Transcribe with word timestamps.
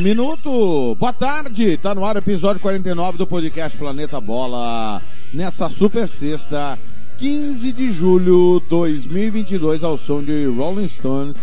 Um 0.00 0.02
minuto. 0.02 0.96
Boa 0.98 1.12
tarde. 1.12 1.76
Tá 1.76 1.94
no 1.94 2.02
ar 2.06 2.16
o 2.16 2.20
episódio 2.20 2.58
49 2.62 3.18
do 3.18 3.26
podcast 3.26 3.76
Planeta 3.76 4.18
Bola. 4.18 5.02
Nessa 5.30 5.68
super 5.68 6.08
sexta, 6.08 6.78
15 7.18 7.70
de 7.70 7.92
julho 7.92 8.62
2022, 8.70 9.84
ao 9.84 9.98
som 9.98 10.22
de 10.22 10.46
Rolling 10.46 10.88
Stones. 10.88 11.36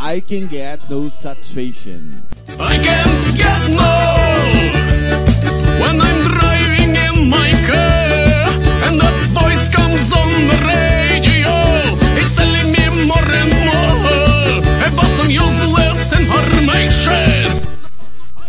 I 0.00 0.20
can 0.20 0.48
get 0.48 0.80
no 0.90 1.08
satisfaction. 1.08 2.20
I 2.58 2.80
can 2.82 3.36
get 3.36 3.68
no 3.70 4.83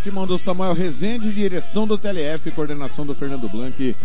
Timão 0.05 0.27
do 0.27 0.37
Samuel 0.37 0.73
Rezende, 0.75 1.33
direção 1.33 1.87
do 1.87 1.97
TLF, 1.97 2.51
coordenação 2.51 3.07
do 3.07 3.15
Fernando 3.15 3.49
Blanc. 3.49 3.95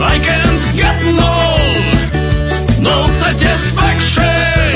I 0.00 0.20
can't 0.20 0.76
get 0.76 1.02
no, 1.16 1.56
no 2.80 3.08
satisfaction. 3.20 4.67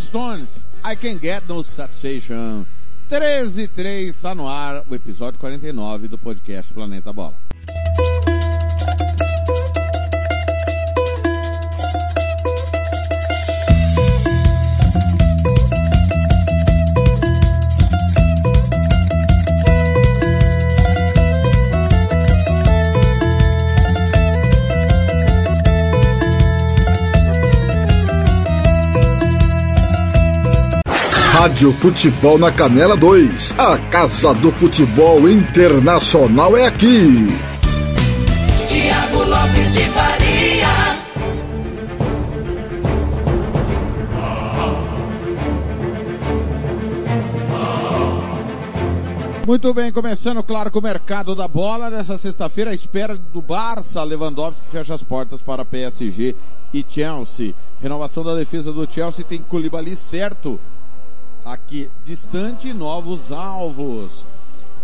Stones, 0.00 0.60
I 0.82 0.96
Can 0.96 1.18
Get 1.18 1.44
No 1.46 1.62
Satisfaction. 1.62 2.66
13 3.08 3.68
3 3.68 4.08
está 4.08 4.34
no 4.34 4.48
ar 4.48 4.84
o 4.88 4.94
episódio 4.94 5.38
49 5.38 6.08
do 6.08 6.16
podcast 6.16 6.72
Planeta 6.72 7.12
Bola. 7.12 7.34
Rádio 31.40 31.72
Futebol 31.72 32.36
na 32.36 32.52
Canela 32.52 32.94
2. 32.94 33.58
A 33.58 33.78
Casa 33.90 34.34
do 34.34 34.52
Futebol 34.52 35.26
Internacional 35.26 36.54
é 36.54 36.66
aqui. 36.66 37.28
Tiago 38.68 39.24
Lopes 39.24 39.72
de 39.72 39.80
Faria. 39.86 40.68
Muito 49.46 49.72
bem, 49.72 49.90
começando, 49.90 50.42
claro, 50.42 50.70
com 50.70 50.78
o 50.78 50.82
mercado 50.82 51.34
da 51.34 51.48
bola. 51.48 51.88
Nessa 51.88 52.18
sexta-feira, 52.18 52.72
a 52.72 52.74
espera 52.74 53.16
do 53.16 53.40
Barça, 53.40 54.04
Lewandowski 54.04 54.68
fecha 54.70 54.92
as 54.92 55.02
portas 55.02 55.40
para 55.40 55.64
PSG 55.64 56.36
e 56.74 56.84
Chelsea. 56.86 57.54
Renovação 57.80 58.22
da 58.22 58.34
defesa 58.34 58.70
do 58.70 58.86
Chelsea 58.86 59.24
tem 59.24 59.40
Koulibaly 59.40 59.96
certo 59.96 60.60
aqui 61.44 61.90
distante 62.04 62.72
novos 62.72 63.32
alvos. 63.32 64.26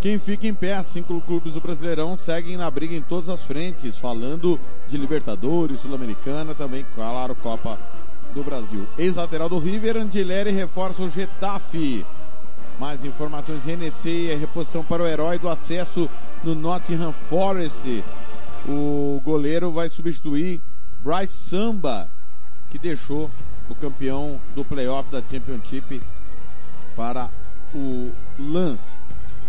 Quem 0.00 0.19
fica 0.19 0.47
em 0.47 0.55
pé, 0.55 0.81
cinco 0.82 1.20
clubes 1.23 1.55
do 1.55 1.61
Brasileirão 1.61 2.17
seguem 2.17 2.56
na 2.56 2.70
briga 2.70 2.94
em 2.94 3.03
todas 3.03 3.29
as 3.29 3.44
frentes, 3.44 3.99
falando 3.99 4.61
de 4.87 4.97
Libertadores, 4.97 5.81
Sul-Americana, 5.81 6.55
também, 6.55 6.87
claro, 6.94 7.35
Copa 7.35 7.79
do 8.35 8.44
Brasil. 8.44 8.87
Ex-lateral 8.99 9.49
do 9.49 9.58
River, 9.58 9.97
Andileri 9.97 10.50
reforça 10.50 11.03
o 11.03 11.11
Getafe. 11.11 12.05
Mais 12.79 13.05
informações, 13.05 13.64
Renesei 13.64 14.31
é 14.31 14.37
reposição 14.37 14.85
para 14.85 15.02
o 15.02 15.06
herói 15.06 15.38
do 15.38 15.49
acesso 15.49 16.09
no 16.44 16.55
Nottingham 16.55 17.12
Forest. 17.12 18.05
O 18.69 19.20
goleiro 19.25 19.73
vai 19.73 19.88
substituir 19.88 20.61
Bryce 21.02 21.32
Samba, 21.32 22.11
que 22.69 22.79
deixou 22.79 23.31
o 23.69 23.75
campeão 23.75 24.38
do 24.55 24.64
playoff 24.64 25.11
da 25.11 25.23
Championship 25.23 26.02
para 26.96 27.31
o 27.75 28.10
Lance. 28.38 28.96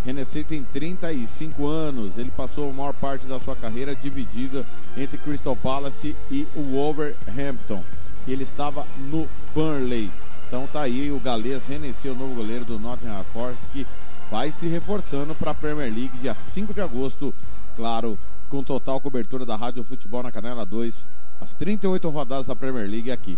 Renesei 0.06 0.44
tem 0.44 0.64
35 0.64 1.68
anos, 1.68 2.18
ele 2.18 2.32
passou 2.32 2.70
a 2.70 2.74
maior 2.74 2.94
parte 2.94 3.26
da 3.26 3.40
sua 3.40 3.56
carreira 3.56 3.96
dividida 3.96 4.66
entre 4.96 5.18
Crystal 5.18 5.56
Palace 5.56 6.16
e 6.30 6.48
o 6.56 6.62
Wolverhampton. 6.62 7.84
Ele 8.28 8.44
estava 8.44 8.86
no 8.98 9.28
Burnley. 9.56 10.12
Então 10.48 10.68
tá 10.68 10.82
aí 10.82 11.12
o 11.12 11.20
galês 11.20 11.68
Renesei, 11.68 12.12
o 12.12 12.16
novo 12.16 12.36
goleiro 12.36 12.64
do 12.64 12.80
Nottingham 12.80 13.24
Forest, 13.34 13.62
que 13.74 13.86
vai 14.32 14.52
se 14.52 14.68
reforçando 14.68 15.36
para 15.36 15.52
a 15.52 15.56
Premier 15.56 15.94
League 15.94 16.18
dia 16.20 16.36
5 16.36 16.74
de 16.74 16.82
agosto, 16.82 17.34
claro, 17.76 18.18
com 18.50 18.64
total 18.64 19.02
cobertura 19.02 19.46
da 19.46 19.56
Rádio 19.56 19.84
Futebol 19.84 20.24
na 20.24 20.32
Canela 20.32 20.66
2, 20.66 21.08
as 21.42 21.54
38 21.54 22.10
rodadas 22.10 22.48
da 22.48 22.56
Premier 22.56 22.90
League 22.90 23.12
aqui. 23.12 23.38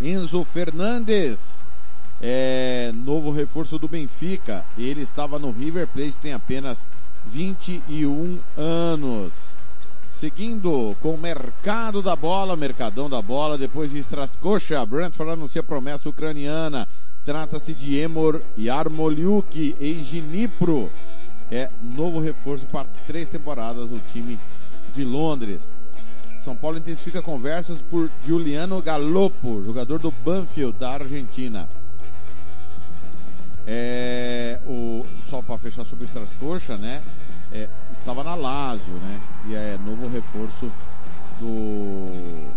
Enzo 0.00 0.44
Fernandes, 0.44 1.62
é, 2.20 2.92
novo 2.92 3.30
reforço 3.30 3.78
do 3.78 3.88
Benfica. 3.88 4.64
Ele 4.76 5.00
estava 5.00 5.38
no 5.38 5.50
River 5.50 5.86
Plate, 5.88 6.16
tem 6.20 6.32
apenas 6.32 6.86
21 7.26 8.38
anos. 8.56 9.56
Seguindo 10.10 10.94
com 11.00 11.14
o 11.14 11.18
mercado 11.18 12.02
da 12.02 12.14
bola, 12.14 12.56
mercadão 12.56 13.08
da 13.08 13.22
bola, 13.22 13.56
depois 13.56 13.90
de 13.90 13.98
Straskocha, 14.00 14.84
Brentford 14.84 15.32
anuncia 15.32 15.62
promessa 15.62 16.08
ucraniana. 16.08 16.86
Trata-se 17.24 17.72
de 17.72 17.96
Emor 17.98 18.42
Yarmoliuk, 18.58 19.76
ex-Ginipro. 19.80 20.90
É 21.50 21.70
novo 21.82 22.20
reforço 22.20 22.66
para 22.66 22.88
três 23.06 23.28
temporadas 23.28 23.90
no 23.90 23.98
time 23.98 24.38
de 24.92 25.04
Londres. 25.04 25.74
São 26.38 26.56
Paulo 26.56 26.78
intensifica 26.78 27.22
conversas 27.22 27.82
por 27.82 28.10
Giuliano 28.24 28.80
Galoppo, 28.80 29.62
jogador 29.62 29.98
do 29.98 30.10
Banfield 30.10 30.78
da 30.78 30.92
Argentina. 30.92 31.68
É, 33.72 34.58
o, 34.66 35.06
só 35.28 35.40
para 35.40 35.56
fechar 35.56 35.84
sobre 35.84 36.04
o 36.04 36.08
Strascocha, 36.08 36.76
né? 36.76 37.00
É, 37.52 37.68
estava 37.92 38.24
na 38.24 38.34
Lazio, 38.34 38.94
né? 38.94 39.20
E 39.46 39.54
é 39.54 39.78
novo 39.78 40.08
reforço 40.08 40.72
do 41.38 42.50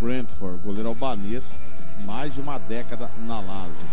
Brentford, 0.00 0.62
goleiro 0.62 0.88
albanês, 0.88 1.58
mais 2.06 2.32
de 2.32 2.40
uma 2.40 2.56
década 2.56 3.10
na 3.18 3.38
Lazio. 3.38 3.86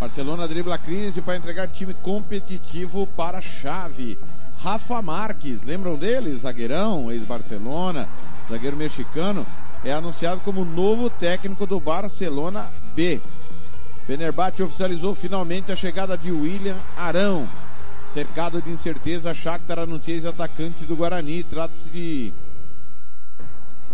Barcelona 0.00 0.48
dribla 0.48 0.76
a 0.76 0.78
crise 0.78 1.20
para 1.20 1.36
entregar 1.36 1.68
time 1.68 1.92
competitivo 1.92 3.06
para 3.08 3.36
a 3.36 3.42
chave. 3.42 4.18
Rafa 4.56 5.02
Marques, 5.02 5.62
lembram 5.62 5.98
dele? 5.98 6.34
Zagueirão, 6.34 7.12
ex-Barcelona, 7.12 8.08
zagueiro 8.48 8.78
mexicano, 8.78 9.46
é 9.84 9.92
anunciado 9.92 10.40
como 10.40 10.64
novo 10.64 11.10
técnico 11.10 11.66
do 11.66 11.78
Barcelona 11.78 12.72
B. 12.94 13.20
Fenerbahçe 14.06 14.62
oficializou 14.62 15.14
finalmente 15.14 15.72
a 15.72 15.76
chegada 15.76 16.16
de 16.16 16.30
William 16.30 16.78
Arão. 16.96 17.48
Cercado 18.06 18.62
de 18.62 18.70
incerteza, 18.70 19.34
Shakhtar 19.34 19.80
anuncia 19.80 20.14
ex-atacante 20.14 20.84
do 20.84 20.94
Guarani. 20.94 21.42
Trata-se 21.42 21.90
de... 21.90 22.32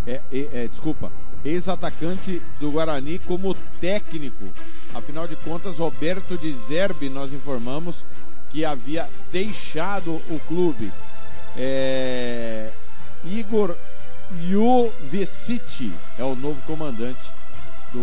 É, 0.07 0.21
é, 0.31 0.49
é, 0.53 0.69
desculpa, 0.69 1.11
ex-atacante 1.43 2.43
do 2.61 2.71
Guarani 2.71 3.19
como 3.21 3.55
técnico. 3.81 4.53
Afinal 4.95 5.27
de 5.27 5.35
contas, 5.37 5.79
Roberto 5.79 6.37
de 6.37 6.53
Zerbi, 6.67 7.09
nós 7.09 7.33
informamos 7.33 8.05
que 8.51 8.67
havia 8.67 9.09
deixado 9.33 10.17
o 10.29 10.39
clube. 10.47 10.93
É... 11.57 12.71
Igor 13.25 13.75
Jovicic 14.49 15.93
é 16.19 16.25
o 16.25 16.35
novo 16.35 16.61
comandante 16.63 17.33
do 17.93 18.03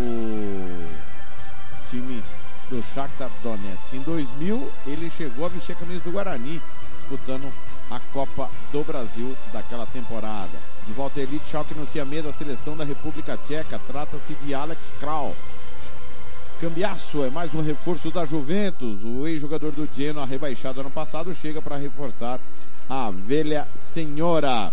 time 1.90 2.24
do 2.70 2.84
Shakhtar 2.94 3.30
Donetsk. 3.44 3.94
Em 3.94 4.02
2000, 4.02 4.72
ele 4.86 5.10
chegou 5.10 5.46
a 5.46 5.50
vestir 5.50 5.74
a 5.74 5.76
camisa 5.76 6.02
do 6.04 6.12
Guarani, 6.12 6.62
disputando 6.98 7.52
a 7.90 8.00
Copa 8.14 8.50
do 8.72 8.84
Brasil 8.84 9.36
daquela 9.52 9.86
temporada. 9.88 10.52
De 10.86 10.94
volta 10.94 11.20
à 11.20 11.24
elite, 11.24 11.50
Schalke 11.50 11.74
anuncia 11.74 12.06
meio 12.06 12.24
da 12.24 12.32
seleção 12.32 12.78
da 12.78 12.84
República 12.84 13.38
Tcheca. 13.46 13.80
Trata-se 13.88 14.34
de 14.36 14.54
Alex 14.54 14.94
Kral. 15.00 15.36
Cambiaço 16.62 17.24
é 17.24 17.30
mais 17.30 17.56
um 17.56 17.62
reforço 17.62 18.12
da 18.12 18.26
Juventus. 18.26 19.04
O 19.04 19.26
ex-jogador 19.28 19.72
do 19.72 19.90
Genoa, 19.96 20.26
rebaixado 20.26 20.82
ano 20.82 20.92
passado, 20.92 21.34
chega 21.34 21.62
para 21.62 21.78
reforçar 21.78 22.40
a 22.90 23.10
velha 23.10 23.68
senhora. 23.76 24.72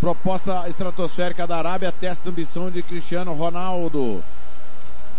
Proposta 0.00 0.68
estratosférica 0.68 1.46
da 1.46 1.56
Arábia 1.56 1.92
testa 1.92 2.28
a 2.28 2.32
ambição 2.32 2.70
de 2.70 2.82
Cristiano 2.82 3.32
Ronaldo. 3.34 4.22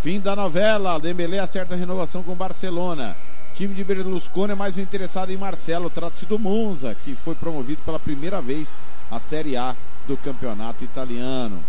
Fim 0.06 0.20
da 0.20 0.36
novela, 0.36 1.00
Dembélé 1.00 1.40
acerta 1.40 1.74
a 1.74 1.78
renovação 1.78 2.22
com 2.22 2.36
Barcelona. 2.36 3.18
Time 3.56 3.74
de 3.74 3.84
Berlusconi 3.84 4.52
é 4.52 4.56
mais 4.56 4.78
um 4.78 4.80
interessado 4.80 5.32
em 5.32 5.36
Marcelo. 5.36 5.90
Trata-se 5.90 6.28
do 6.28 6.38
Monza, 6.38 6.94
que 6.94 7.16
foi 7.16 7.34
promovido 7.34 7.82
pela 7.84 8.00
primeira 8.00 8.40
vez 8.40 8.78
à 9.10 9.20
Série 9.20 9.58
A 9.58 9.76
do 10.06 10.16
campeonato 10.16 10.84
italiano. 10.84 11.60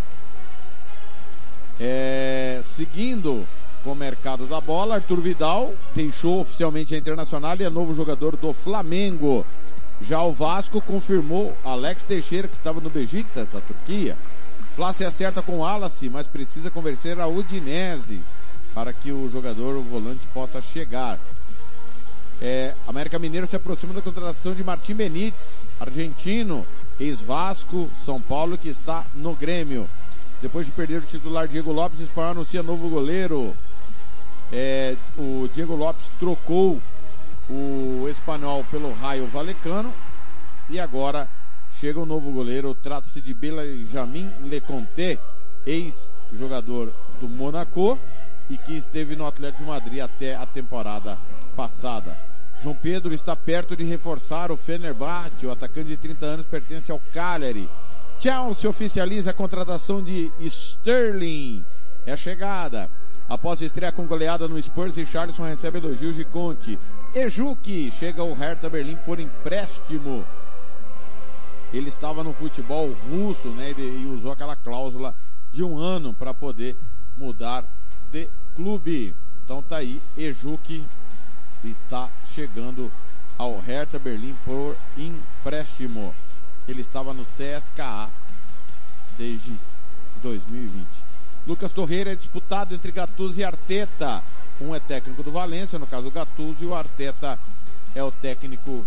É, 1.81 2.61
seguindo 2.63 3.47
com 3.83 3.93
o 3.93 3.97
mercado 3.97 4.45
da 4.45 4.61
bola, 4.61 4.97
Arthur 4.97 5.23
Vidal 5.23 5.73
deixou 5.95 6.43
oficialmente 6.43 6.95
a 6.95 6.99
Internacional 6.99 7.57
e 7.59 7.65
é 7.65 7.71
novo 7.71 7.95
jogador 7.95 8.37
do 8.37 8.53
Flamengo. 8.53 9.47
Já 10.03 10.23
o 10.23 10.35
Vasco 10.35 10.83
confirmou 10.83 11.57
Alex 11.65 12.05
Teixeira, 12.05 12.49
que 12.49 12.55
estava 12.55 12.83
no 12.83 12.91
Besiktas 12.91 13.49
da 13.49 13.63
Turquia. 13.63 14.15
Flá 14.77 14.93
se 14.93 15.07
acerta 15.07 15.41
com 15.41 15.61
Wallace, 15.61 16.11
mas 16.11 16.27
precisa 16.27 16.71
convencer 16.71 17.19
a 17.19 17.27
Udinese 17.27 18.21
para 18.75 18.93
que 18.93 19.11
o 19.11 19.27
jogador, 19.31 19.75
o 19.75 19.83
volante, 19.83 20.27
possa 20.35 20.61
chegar. 20.61 21.19
É, 22.43 22.75
América 22.87 23.19
Mineiro 23.19 23.47
se 23.47 23.57
aproxima 23.57 23.95
da 23.95 24.03
contratação 24.03 24.53
de 24.53 24.63
Martim 24.63 24.93
Benítez, 24.93 25.61
argentino, 25.81 26.67
ex-Vasco, 27.01 27.91
São 28.05 28.21
Paulo, 28.21 28.59
que 28.59 28.69
está 28.69 29.03
no 29.15 29.35
Grêmio. 29.35 29.89
Depois 30.43 30.67
de 30.67 30.73
perder 30.73 30.99
o 30.99 31.07
titular 31.07 31.49
Diego 31.49 31.73
Lopes, 31.73 31.99
o 31.99 32.03
Espanhol 32.03 32.33
anuncia 32.33 32.63
novo 32.63 32.91
goleiro. 32.91 33.57
É, 34.53 34.95
o 35.17 35.49
Diego 35.55 35.75
Lopes 35.75 36.07
trocou 36.19 36.83
o 37.49 38.07
espanhol 38.11 38.63
pelo 38.71 38.93
Raio 38.93 39.27
Valecano 39.29 39.91
e 40.69 40.79
agora 40.79 41.27
chega 41.81 42.01
o 42.01 42.07
novo 42.07 42.33
goleiro. 42.33 42.75
Trata-se 42.75 43.21
de 43.21 43.35
Benjamin 43.35 44.31
Leconte, 44.45 45.19
ex-jogador 45.65 46.93
do 47.21 47.29
Monaco 47.29 47.99
e 48.49 48.57
que 48.57 48.77
esteve 48.77 49.17
no 49.17 49.27
Atlético 49.27 49.65
de 49.65 49.69
Madrid 49.69 50.01
até 50.01 50.35
a 50.35 50.47
temporada 50.47 51.19
passada. 51.57 52.17
João 52.63 52.75
Pedro 52.75 53.13
está 53.13 53.37
perto 53.37 53.77
de 53.77 53.85
reforçar 53.85 54.51
o 54.51 54.57
Fenerbahçe. 54.57 55.47
O 55.47 55.51
atacante 55.51 55.89
de 55.89 55.97
30 55.97 56.27
anos 56.27 56.47
pertence 56.47 56.91
ao 56.91 57.01
Cagliari. 57.13 57.69
Chelsea 58.19 58.69
oficializa 58.69 59.31
a 59.31 59.35
contratação 59.35 60.03
de 60.03 60.33
Sterling. 60.41 61.65
É 62.07 62.13
a 62.13 62.17
chegada. 62.17 62.89
Após 63.29 63.61
estrear 63.61 63.93
com 63.93 64.07
goleada 64.07 64.47
no 64.49 64.61
Spurs, 64.63 64.97
Richarlison 64.97 65.43
recebe 65.43 65.79
elogios 65.79 66.15
de 66.15 66.25
Conte. 66.25 66.79
Ejuki 67.15 67.91
chega 67.91 68.23
ao 68.23 68.33
Hertha 68.33 68.71
Berlim 68.71 68.97
por 69.05 69.19
empréstimo. 69.19 70.25
Ele 71.77 71.89
estava 71.89 72.25
no 72.25 72.33
futebol 72.33 72.91
russo, 73.11 73.51
né, 73.51 73.75
e 73.77 74.07
usou 74.07 74.33
aquela 74.33 74.57
cláusula 74.57 75.15
de 75.53 75.63
um 75.63 75.79
ano 75.79 76.15
para 76.15 76.33
poder 76.33 76.75
mudar 77.19 77.65
de 78.11 78.31
clube. 78.55 79.15
Então 79.45 79.63
tá 79.63 79.77
aí, 79.77 80.01
Ejuki 80.17 80.87
está 81.63 82.09
chegando 82.25 82.91
ao 83.37 83.61
Hertha 83.61 83.99
Berlim 83.99 84.35
por 84.43 84.75
empréstimo. 84.97 86.15
Ele 86.67 86.81
estava 86.81 87.13
no 87.13 87.25
CSKA 87.25 88.09
desde 89.19 89.55
2020. 90.23 90.87
Lucas 91.47 91.73
Torreira 91.73 92.13
é 92.13 92.17
disputado 92.17 92.75
entre 92.75 92.91
Gattuso 92.91 93.39
e 93.39 93.45
Arteta. 93.45 94.25
Um 94.59 94.75
é 94.75 94.81
técnico 94.81 95.23
do 95.23 95.31
Valência, 95.31 95.79
no 95.79 95.87
caso 95.87 96.09
o 96.09 96.11
Gattuso, 96.11 96.57
e 96.63 96.67
o 96.67 96.75
Arteta 96.75 97.39
é 97.95 98.03
o 98.03 98.11
técnico 98.11 98.83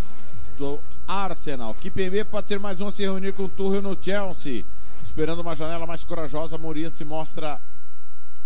do 0.57 0.79
Arsenal. 1.09 1.73
Kipembe 1.73 2.23
pode 2.23 2.47
ser 2.47 2.59
mais 2.59 2.79
um 2.79 2.91
se 2.91 3.01
reunir 3.01 3.33
com 3.33 3.45
o 3.45 3.49
Tuchel 3.49 3.81
no 3.81 3.97
Chelsea. 3.99 4.63
Esperando 5.01 5.39
uma 5.39 5.55
janela 5.55 5.87
mais 5.87 6.03
corajosa, 6.03 6.55
Mourinho 6.55 6.91
se 6.91 7.03
mostra 7.03 7.59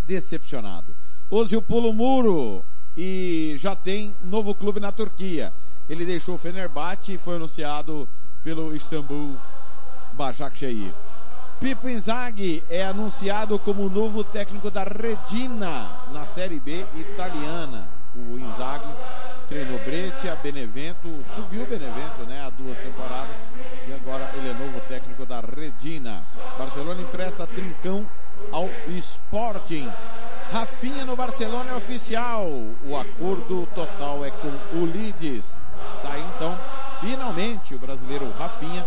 decepcionado. 0.07 0.95
Ozil 1.29 1.61
pula 1.61 1.89
o 1.89 1.93
muro 1.93 2.63
e 2.95 3.55
já 3.57 3.75
tem 3.75 4.15
novo 4.23 4.55
clube 4.55 4.79
na 4.79 4.93
Turquia. 4.93 5.51
Ele 5.89 6.05
deixou 6.05 6.35
o 6.35 6.37
Fenerbahçe 6.37 7.15
e 7.15 7.17
foi 7.17 7.35
anunciado 7.35 8.07
pelo 8.45 8.73
Istambul 8.73 9.35
Başakşehir. 10.13 10.93
Pipo 11.59 11.89
Inzaghi 11.89 12.63
é 12.69 12.83
anunciado 12.83 13.59
como 13.59 13.89
novo 13.89 14.23
técnico 14.23 14.71
da 14.71 14.83
Regina 14.83 15.99
na 16.13 16.25
Série 16.25 16.61
B 16.61 16.85
italiana. 16.95 17.89
O 18.15 18.37
Inzaghi 18.37 18.87
treinou 19.53 19.77
Breccia, 19.85 20.35
Benevento, 20.37 21.07
subiu 21.35 21.67
Benevento, 21.67 22.23
né, 22.27 22.41
há 22.41 22.49
duas 22.49 22.75
temporadas 22.79 23.37
e 23.87 23.93
agora 23.93 24.27
ele 24.35 24.49
é 24.49 24.53
novo 24.53 24.81
técnico 24.87 25.27
da 25.27 25.41
Redina. 25.41 26.23
Barcelona 26.57 26.99
empresta 26.99 27.45
Trincão 27.45 28.09
ao 28.51 28.67
Sporting. 28.87 29.87
Rafinha 30.51 31.05
no 31.05 31.15
Barcelona 31.15 31.69
é 31.69 31.75
oficial. 31.75 32.47
O 32.83 32.97
acordo 32.97 33.67
total 33.75 34.25
é 34.25 34.31
com 34.31 34.49
o 34.75 34.85
Leeds. 34.85 35.59
Tá 36.01 36.17
então, 36.17 36.57
finalmente 36.99 37.75
o 37.75 37.79
brasileiro 37.79 38.31
Rafinha 38.31 38.83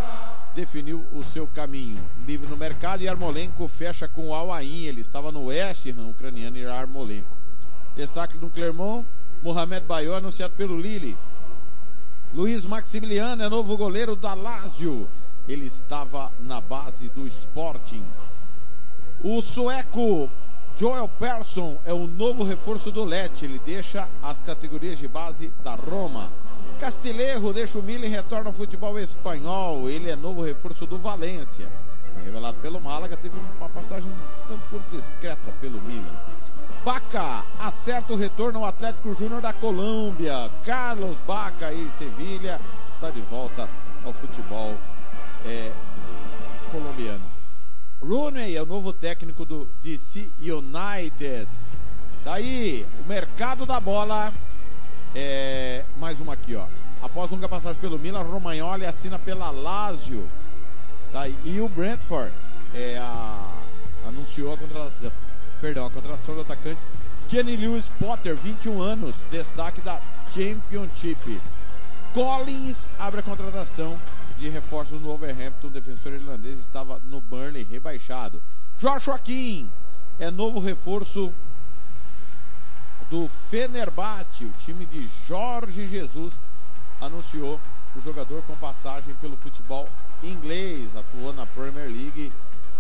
definiu 0.53 1.07
o 1.13 1.23
seu 1.23 1.47
caminho. 1.47 2.03
Livre 2.27 2.49
no 2.49 2.57
mercado 2.57 3.05
e 3.05 3.09
Armolenko 3.09 3.69
fecha 3.69 4.09
com 4.09 4.31
o 4.31 4.35
Al 4.35 4.53
Ain. 4.53 4.87
Ele 4.87 5.01
estava 5.01 5.31
no 5.31 5.45
West 5.45 5.87
Ham 5.87 6.09
ucraniano 6.09 6.57
e 6.57 6.67
Armolenko. 6.67 7.37
Destaque 7.95 8.37
do 8.37 8.51
Clermont, 8.51 9.07
Mohamed 9.47 9.87
Bayo 9.87 10.13
anunciado 10.13 10.55
pelo 10.55 10.77
Lille. 10.77 11.17
Luiz 12.35 12.65
Maximiliano 12.65 13.45
é 13.45 13.49
novo 13.49 13.77
goleiro 13.77 14.17
da 14.17 14.35
Lazio. 14.35 15.09
Ele 15.47 15.67
estava 15.67 16.33
na 16.41 16.61
base 16.61 17.09
do 17.11 17.25
Sporting. 17.29 18.03
O 19.23 19.41
sueco 19.41 20.29
Joel 20.77 21.09
Persson 21.09 21.79
é 21.85 21.93
o 21.93 22.09
novo 22.09 22.43
reforço 22.43 22.91
do 22.91 23.05
Lecce. 23.05 23.45
Ele 23.45 23.61
deixa 23.65 24.09
as 24.21 24.43
categorias 24.43 24.99
de 24.99 25.07
base 25.07 25.53
da 25.63 25.77
Roma. 25.77 26.33
Castilheiro 26.81 27.53
deixa 27.53 27.79
o 27.79 27.83
Milan 27.85 28.07
e 28.07 28.09
retorna 28.09 28.51
ao 28.51 28.53
futebol 28.53 28.99
espanhol. 28.99 29.89
Ele 29.89 30.11
é 30.11 30.17
novo 30.17 30.43
reforço 30.43 30.87
do 30.87 30.99
Valência. 30.99 31.71
Foi 32.15 32.25
revelado 32.25 32.59
pelo 32.59 32.81
Málaga, 32.81 33.17
teve 33.17 33.39
uma 33.61 33.69
passagem 33.69 34.11
tanto 34.49 34.69
quanto 34.71 34.91
discreta 34.91 35.53
pelo 35.61 35.81
Milan. 35.83 36.19
Baca 36.87 37.45
acerta 37.59 38.13
o 38.13 38.17
retorno 38.17 38.61
ao 38.61 38.65
Atlético 38.67 39.13
Júnior 39.13 39.41
da 39.41 39.53
Colômbia. 39.53 40.49
Carlos 40.65 41.17
Baca 41.27 41.73
e 41.73 41.91
Sevilha 41.91 42.61
está 42.93 43.11
de 43.11 43.21
volta 43.23 43.69
ao 44.05 44.13
futebol 44.13 44.77
é, 45.45 45.73
colombiano. 46.71 47.25
Rooney 48.01 48.55
é 48.55 48.63
o 48.63 48.67
novo 48.67 48.93
técnico 48.93 49.45
do 49.45 49.69
DC 49.83 50.31
United. 50.41 51.49
Daí, 52.25 52.87
o 53.05 53.09
mercado 53.09 53.67
da 53.67 53.81
bola. 53.81 54.33
É, 55.13 55.85
mais 55.97 56.21
uma 56.21 56.35
aqui, 56.35 56.55
ó. 56.55 56.67
Após 57.03 57.29
longa 57.33 57.49
passagem 57.49 57.81
pelo 57.81 57.99
Milan, 57.99 58.23
Romagnoli 58.23 58.87
assina 58.87 59.19
pela 59.19 59.51
Lazio. 59.51 60.31
Tá? 61.11 61.27
E 61.27 61.61
o 61.61 61.69
Brentford 61.69 62.33
é, 62.73 62.97
a, 62.97 63.57
anunciou 64.07 64.55
a 64.55 64.57
contratação, 64.57 65.11
perdão, 65.67 65.87
a 65.87 65.91
contratação 65.91 66.37
do 66.37 66.43
atacante 66.43 66.81
Kenny 67.29 67.57
Lewis 67.57 67.91
Potter, 67.99 68.37
21 68.37 68.81
anos, 68.81 69.17
destaque 69.33 69.81
da 69.81 70.01
Championship. 70.33 71.41
Collins 72.15 72.89
abre 72.97 73.19
a 73.19 73.23
contratação 73.23 74.01
de 74.39 74.49
reforços 74.49 75.01
no 75.01 75.11
Overhampton, 75.11 75.67
o 75.67 75.71
defensor 75.71 76.13
irlandês 76.13 76.61
estava 76.61 77.01
no 77.03 77.21
Burnley 77.21 77.65
rebaixado. 77.65 78.41
Joshua 78.79 79.19
King 79.19 79.69
é 80.21 80.31
novo 80.31 80.61
reforço 80.61 81.35
do 83.11 83.29
Fenerbahçe, 83.51 84.45
o 84.45 84.55
time 84.61 84.87
de 84.87 85.09
Jorge 85.27 85.89
Jesus 85.89 86.41
anunciou 87.01 87.61
o 87.97 88.01
jogador 88.01 88.41
com 88.43 88.55
passagem 88.55 89.17
pelo 89.17 89.37
futebol 89.37 89.89
inglês, 90.23 90.95
atuou 90.95 91.33
na 91.33 91.45
Premier 91.45 91.89
League, 91.89 92.33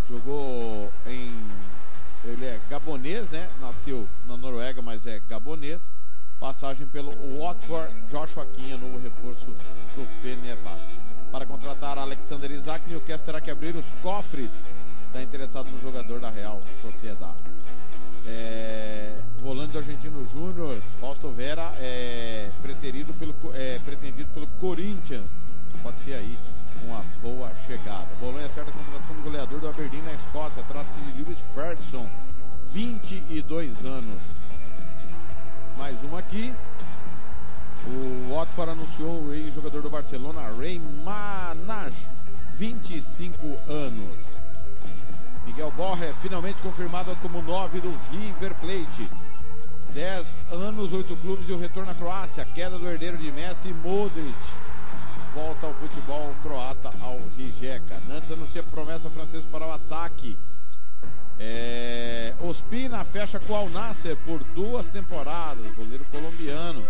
jogou 0.09 0.93
em 1.05 1.35
ele 2.27 2.45
é 2.45 2.61
gabonês, 2.69 3.31
né? 3.31 3.49
Nasceu 3.61 4.09
na 4.27 4.37
Noruega, 4.37 4.83
mas 4.83 5.07
é 5.07 5.21
gabonês. 5.29 5.91
Passagem 6.39 6.87
pelo 6.87 7.13
Watford, 7.39 7.95
Joshua 8.11 8.45
Quinha, 8.47 8.77
novo 8.77 8.99
reforço 8.99 9.47
do 9.95 10.07
Fenerbahçe. 10.21 10.97
Para 11.33 11.47
contratar 11.47 11.99
Alexander 11.99 12.51
Isaac, 12.51 12.89
Newcastle 12.89 13.25
terá 13.25 13.41
que 13.41 13.51
abrir 13.51 13.75
os 13.75 13.87
cofres. 14.03 14.53
Está 15.07 15.23
interessado 15.23 15.71
no 15.71 15.81
jogador 15.81 16.21
da 16.21 16.29
Real 16.29 16.63
Sociedade. 16.83 17.37
É, 18.27 19.19
volante 19.41 19.73
do 19.73 19.79
Argentino 19.79 20.25
Júnior, 20.29 20.81
Fausto 21.01 21.31
Vera, 21.31 21.73
é 21.79 22.51
pretendido 22.61 23.15
pelo, 23.15 23.35
é, 23.55 23.79
pretendido 23.79 24.29
pelo 24.35 24.47
Corinthians. 24.59 25.47
Pode 25.83 26.01
ser 26.01 26.15
aí 26.15 26.39
uma 26.85 27.05
boa 27.23 27.55
chegada. 27.67 28.09
Bolonha 28.21 28.47
acerta 28.47 28.71
a 28.71 28.75
contratação 28.75 29.17
do 29.17 29.23
goleador 29.23 29.61
do 29.61 29.69
Aberdeen 29.69 30.03
na 30.03 30.13
Escócia. 30.13 30.63
Trata-se 30.65 31.01
de 31.01 31.23
Lewis 31.23 31.39
Ferguson, 31.55 32.09
22 32.73 33.85
anos. 33.85 34.23
Mais 35.77 36.03
uma 36.03 36.19
aqui. 36.19 36.53
O 37.87 38.35
Watford 38.35 38.73
anunciou 38.73 39.23
o 39.23 39.35
ex-jogador 39.35 39.83
do 39.83 39.91
Barcelona, 39.91 40.53
Rey 40.59 40.81
Manaj, 41.05 41.95
25 42.57 43.59
anos. 43.69 44.19
Miguel 45.45 45.71
Borja 45.71 46.07
é 46.07 46.15
finalmente 46.15 46.61
confirmado 46.61 47.15
como 47.23 47.41
9 47.41 47.81
do 47.81 47.95
River 48.11 48.55
Plate. 48.57 49.09
10 49.95 50.47
anos, 50.51 50.93
8 50.93 51.17
clubes 51.17 51.49
e 51.49 51.53
o 51.53 51.59
retorno 51.59 51.91
à 51.91 51.95
Croácia. 51.95 52.45
Queda 52.45 52.79
do 52.79 52.89
herdeiro 52.89 53.17
de 53.17 53.31
Messi, 53.31 53.73
Modric. 53.73 54.35
Volta 55.37 55.67
ao 55.67 55.75
futebol 55.75 56.35
croata 56.43 56.91
ao 56.99 57.21
Rijeka. 57.37 58.01
Nantes 58.09 58.33
anuncia 58.33 58.63
promessa 58.63 59.11
francesa 59.11 59.47
para 59.53 59.67
o 59.67 59.71
ataque. 59.71 60.35
É, 61.39 62.35
Ospina 62.41 63.05
fecha 63.05 63.39
com 63.39 63.53
o 63.53 63.57
Al 63.57 63.69
Nasser 63.69 64.17
por 64.25 64.43
duas 64.55 64.89
temporadas. 64.89 65.75
Goleiro 65.77 66.07
colombiano. 66.07 66.83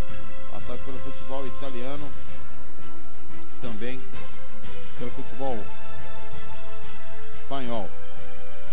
Passagem 0.53 0.85
pelo 0.85 0.97
futebol 1.01 1.45
italiano. 1.45 2.09
Também 3.61 4.01
pelo 4.97 5.11
futebol 5.11 5.59
espanhol. 7.41 7.91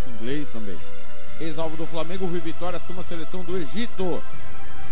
Inglês 0.08 0.48
também. 0.50 0.78
Ex-alvo 1.40 1.76
do 1.76 1.88
Flamengo, 1.88 2.28
Rui 2.28 2.40
Vitória 2.40 2.78
assume 2.78 3.00
a 3.00 3.04
seleção 3.04 3.44
do 3.44 3.58
Egito. 3.58 4.22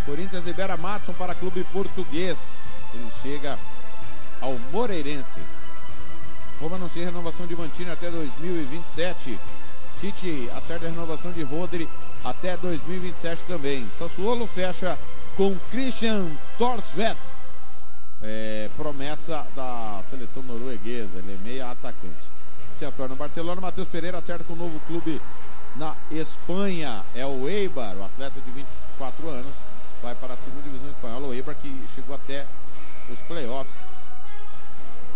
Corinthians 0.04 0.44
libera 0.44 0.76
Matson 0.76 1.12
para 1.12 1.36
clube 1.36 1.62
português. 1.72 2.36
Ele 2.92 3.08
chega 3.22 3.56
ao 4.42 4.58
Moreirense. 4.72 5.40
Roma 6.60 6.76
anuncia 6.76 7.04
renovação 7.04 7.46
de 7.46 7.56
Mantini 7.56 7.90
até 7.90 8.10
2027. 8.10 9.38
City 9.96 10.50
acerta 10.54 10.86
a 10.86 10.90
renovação 10.90 11.30
de 11.30 11.42
Rodri 11.42 11.88
até 12.24 12.56
2027 12.56 13.44
também. 13.44 13.88
Sassuolo 13.96 14.46
fecha 14.46 14.98
com 15.36 15.56
Christian 15.70 16.30
Torsvet. 16.58 17.16
É, 18.20 18.68
promessa 18.76 19.46
da 19.54 20.00
seleção 20.02 20.42
norueguesa. 20.42 21.18
Ele 21.18 21.34
é 21.34 21.36
meia 21.36 21.70
atacante. 21.70 22.30
Se 22.74 22.84
atua 22.84 23.08
no 23.08 23.16
Barcelona, 23.16 23.60
Matheus 23.60 23.88
Pereira 23.88 24.18
acerta 24.18 24.44
com 24.44 24.54
o 24.54 24.56
um 24.56 24.58
novo 24.60 24.80
clube 24.86 25.20
na 25.76 25.96
Espanha. 26.10 27.04
É 27.14 27.24
o 27.24 27.48
Eibar, 27.48 27.96
o 27.96 28.04
atleta 28.04 28.40
de 28.40 28.50
24 28.50 29.28
anos. 29.28 29.54
Vai 30.02 30.14
para 30.16 30.34
a 30.34 30.36
segunda 30.36 30.62
divisão 30.62 30.90
espanhola. 30.90 31.28
O 31.28 31.34
Eibar 31.34 31.54
que 31.54 31.84
chegou 31.94 32.14
até 32.14 32.46
os 33.08 33.20
playoffs 33.20 33.91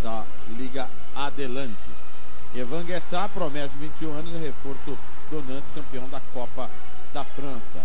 da 0.03 0.25
Liga 0.57 0.89
Adelante. 1.15 1.75
Evan 2.55 2.85
Guessá, 2.85 3.29
promessa 3.29 3.69
de 3.69 3.79
21 3.79 4.13
anos, 4.13 4.41
reforço 4.41 4.99
do 5.31 5.43
Nantes, 5.43 5.71
campeão 5.73 6.09
da 6.09 6.21
Copa 6.33 6.71
da 7.13 7.25
França. 7.25 7.81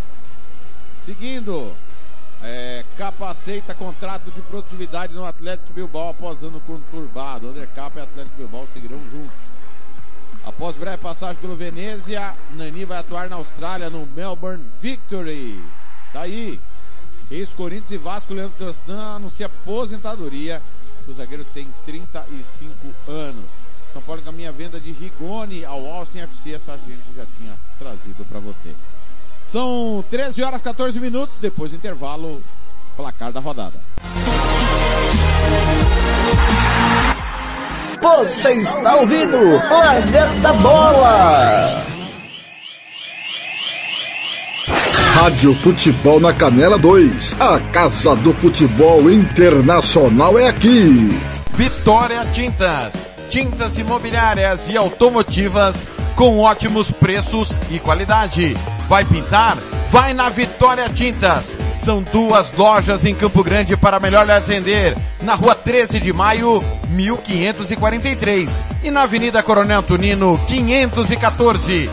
Seguindo, 1.03 1.73
é, 2.43 2.85
Capa 2.97 3.29
aceita 3.29 3.73
contrato 3.73 4.31
de 4.31 4.41
produtividade 4.41 5.13
no 5.13 5.25
Atlético 5.25 5.73
Bilbao 5.73 6.09
após 6.09 6.43
ano 6.43 6.59
conturbado. 6.61 7.49
André 7.49 7.67
Capa 7.67 7.99
e 7.99 8.03
Atlético 8.03 8.37
Bilbao 8.37 8.67
seguirão 8.71 8.99
juntos. 9.09 9.51
Após 10.43 10.75
breve 10.75 10.97
passagem 10.97 11.39
pelo 11.39 11.55
Venezia, 11.55 12.33
Nani 12.51 12.83
vai 12.83 12.97
atuar 12.97 13.29
na 13.29 13.35
Austrália 13.35 13.89
no 13.89 14.07
Melbourne 14.07 14.65
Victory. 14.81 15.63
Daí, 16.13 16.59
tá 16.59 17.35
ex-Corinthians 17.35 17.91
e 17.91 17.97
Vasco, 17.97 18.33
Leandro 18.33 18.65
Castan 18.65 19.15
anuncia 19.15 19.45
aposentadoria. 19.45 20.61
O 21.07 21.13
zagueiro 21.13 21.45
tem 21.53 21.67
35 21.85 22.71
anos. 23.07 23.45
São 23.91 24.01
Paulo 24.01 24.21
encaminha 24.21 24.49
a 24.49 24.53
venda 24.53 24.79
de 24.79 24.91
Rigoni 24.91 25.65
ao 25.65 25.85
Austin 25.85 26.19
FC. 26.19 26.53
Essa 26.53 26.77
gente 26.77 27.01
já 27.15 27.25
tinha 27.37 27.53
trazido 27.77 28.23
para 28.25 28.39
você. 28.39 28.73
São 29.43 30.03
13 30.09 30.41
horas 30.43 30.61
14 30.61 30.99
minutos. 30.99 31.37
Depois 31.37 31.71
do 31.71 31.77
intervalo, 31.77 32.41
placar 32.95 33.31
da 33.33 33.39
rodada. 33.39 33.79
Você 38.01 38.53
está 38.53 38.95
ouvindo 38.95 39.37
Planeta 39.67 40.53
Bola! 40.53 42.00
Rádio 45.21 45.53
Futebol 45.53 46.19
na 46.19 46.33
Canela 46.33 46.79
2. 46.79 47.35
A 47.39 47.59
Casa 47.71 48.15
do 48.15 48.33
Futebol 48.33 49.07
Internacional 49.07 50.35
é 50.39 50.47
aqui. 50.47 51.15
Vitória 51.51 52.25
Tintas. 52.33 52.91
Tintas 53.29 53.77
imobiliárias 53.77 54.67
e 54.67 54.75
automotivas 54.75 55.87
com 56.15 56.39
ótimos 56.39 56.89
preços 56.89 57.51
e 57.69 57.77
qualidade. 57.77 58.57
Vai 58.89 59.05
pintar? 59.05 59.59
Vai 59.91 60.11
na 60.15 60.27
Vitória 60.29 60.89
Tintas 60.89 61.55
São 61.75 62.01
duas 62.01 62.51
lojas 62.57 63.05
em 63.05 63.13
Campo 63.13 63.43
Grande 63.43 63.77
para 63.77 63.99
melhor 63.99 64.27
atender. 64.27 64.97
Na 65.21 65.35
rua 65.35 65.53
13 65.53 65.99
de 65.99 66.11
maio, 66.11 66.63
1543. 66.89 68.49
E 68.83 68.89
na 68.89 69.03
Avenida 69.03 69.43
Coronel 69.43 69.81
Antonino, 69.81 70.41
514. 70.47 71.91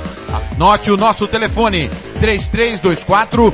Anote 0.54 0.90
o 0.90 0.97
nosso 0.97 1.26
telefone, 1.26 1.90
3324 2.18 3.52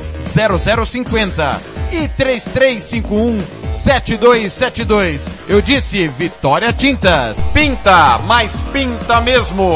0050 0.85 1.61
e 1.91 2.07
3351 2.09 3.39
7272. 3.71 5.25
Eu 5.47 5.61
disse 5.61 6.07
Vitória 6.07 6.73
Tintas. 6.73 7.39
Pinta, 7.53 8.19
mas 8.25 8.61
pinta 8.73 9.21
mesmo. 9.21 9.75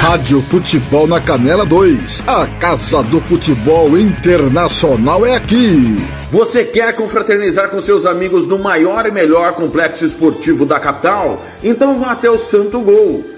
Rádio 0.00 0.40
Futebol 0.42 1.06
na 1.06 1.20
Canela 1.20 1.66
2. 1.66 2.22
A 2.26 2.46
Casa 2.58 3.02
do 3.02 3.20
Futebol 3.20 3.98
Internacional 3.98 5.26
é 5.26 5.34
aqui. 5.34 5.98
Você 6.30 6.64
quer 6.64 6.94
confraternizar 6.94 7.70
com 7.70 7.80
seus 7.80 8.06
amigos 8.06 8.46
no 8.46 8.58
maior 8.58 9.06
e 9.06 9.10
melhor 9.10 9.52
complexo 9.54 10.04
esportivo 10.04 10.64
da 10.64 10.78
capital? 10.78 11.42
Então 11.64 11.98
vá 11.98 12.12
até 12.12 12.30
o 12.30 12.38
Santo 12.38 12.80
Gol. 12.80 13.37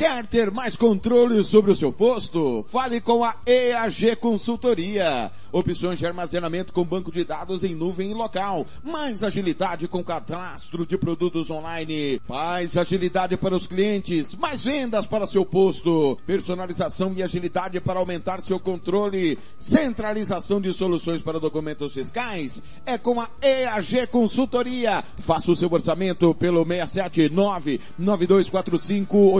Quer 0.00 0.24
ter 0.24 0.50
mais 0.50 0.76
controle 0.76 1.44
sobre 1.44 1.70
o 1.70 1.76
seu 1.76 1.92
posto? 1.92 2.64
Fale 2.70 3.02
com 3.02 3.22
a 3.22 3.36
EAG 3.44 4.16
Consultoria. 4.16 5.30
Opções 5.52 5.98
de 5.98 6.06
armazenamento 6.06 6.72
com 6.72 6.82
banco 6.84 7.12
de 7.12 7.22
dados 7.22 7.62
em 7.62 7.74
nuvem 7.74 8.12
e 8.12 8.14
local. 8.14 8.66
Mais 8.82 9.22
agilidade 9.22 9.86
com 9.86 10.02
cadastro 10.02 10.86
de 10.86 10.96
produtos 10.96 11.50
online. 11.50 12.18
Mais 12.26 12.78
agilidade 12.78 13.36
para 13.36 13.54
os 13.54 13.66
clientes. 13.66 14.34
Mais 14.36 14.64
vendas 14.64 15.06
para 15.06 15.26
seu 15.26 15.44
posto. 15.44 16.16
Personalização 16.24 17.12
e 17.14 17.22
agilidade 17.22 17.78
para 17.78 18.00
aumentar 18.00 18.40
seu 18.40 18.58
controle. 18.58 19.38
Centralização 19.58 20.62
de 20.62 20.72
soluções 20.72 21.20
para 21.20 21.38
documentos 21.38 21.92
fiscais. 21.92 22.62
É 22.86 22.96
com 22.96 23.20
a 23.20 23.28
EAG 23.42 24.06
Consultoria. 24.06 25.04
Faça 25.18 25.50
o 25.50 25.56
seu 25.56 25.70
orçamento 25.70 26.34
pelo 26.36 26.64
679 26.64 27.80
9245 27.98 29.38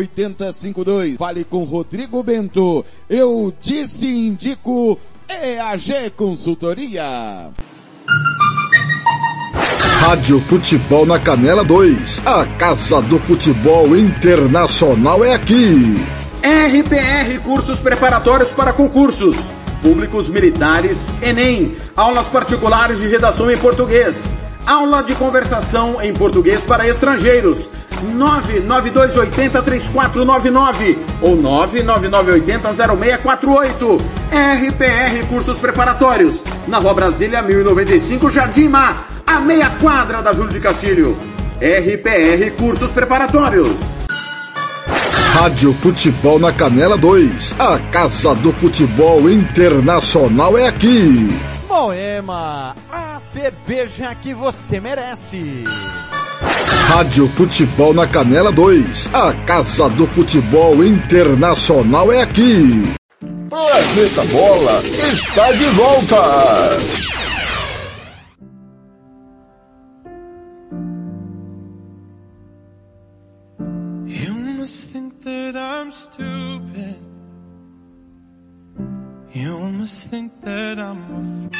8052. 0.51 1.17
Fale 1.17 1.45
com 1.45 1.65
Rodrigo 1.65 2.23
Bento. 2.23 2.85
Eu 3.09 3.53
disse 3.61 4.07
indico 4.07 4.99
EAG 5.29 6.11
Consultoria. 6.17 7.51
Rádio 10.01 10.41
Futebol 10.41 11.07
na 11.07 11.19
Canela 11.19 11.65
2. 11.65 12.21
A 12.27 12.47
Casa 12.59 13.01
do 13.03 13.19
Futebol 13.21 13.97
Internacional 13.97 15.25
é 15.25 15.35
aqui. 15.35 15.97
RPR 16.43 17.39
Cursos 17.45 17.79
Preparatórios 17.81 18.51
para 18.51 18.73
Concursos. 18.73 19.37
Públicos 19.83 20.29
Militares, 20.29 21.09
Enem. 21.23 21.77
Aulas 21.97 22.29
particulares 22.29 22.99
de 22.99 23.07
redação 23.07 23.51
em 23.51 23.59
português. 23.59 24.35
Aula 24.67 25.03
de 25.03 25.15
conversação 25.15 26.03
em 26.03 26.13
português 26.13 26.63
para 26.65 26.87
estrangeiros. 26.87 27.71
992803499 28.17 30.99
ou 31.21 31.37
999800648. 31.37 34.01
RPR 34.31 35.27
Cursos 35.29 35.59
Preparatórios. 35.59 36.45
Na 36.69 36.79
Rua 36.79 36.95
Brasília 36.95 37.43
1095, 37.43 38.31
Jardim 38.31 38.69
Mar, 38.69 39.09
a 39.27 39.41
meia 39.41 39.69
quadra 39.81 40.23
da 40.23 40.33
Júlio 40.33 40.53
de 40.53 40.61
Castilho. 40.61 41.19
RPR 41.61 42.53
Cursos 42.57 42.93
Preparatórios. 42.93 43.81
Rádio 45.33 45.73
Futebol 45.75 46.39
na 46.39 46.53
Canela 46.53 46.97
2. 46.97 47.55
A 47.59 47.79
Casa 47.91 48.35
do 48.37 48.53
Futebol 48.53 49.29
Internacional 49.31 50.57
é 50.59 50.67
aqui. 50.67 51.29
Moema, 51.71 52.75
a 52.91 53.21
cerveja 53.31 54.13
que 54.17 54.35
você 54.35 54.81
merece. 54.81 55.63
Rádio 56.89 57.29
Futebol 57.29 57.95
na 57.95 58.09
Canela 58.09 58.51
2. 58.51 59.09
A 59.13 59.33
Casa 59.47 59.89
do 59.91 60.05
Futebol 60.09 60.85
Internacional 60.85 62.11
é 62.11 62.23
aqui. 62.23 62.93
Planeta 63.49 64.25
Bola 64.33 64.83
está 65.13 65.53
de 65.53 65.67
volta. 65.67 67.20
You 79.51 79.59
must 79.59 80.07
think 80.07 80.31
that 80.43 80.79
I'm 80.79 81.03
a 81.03 81.23
fool. 81.35 81.51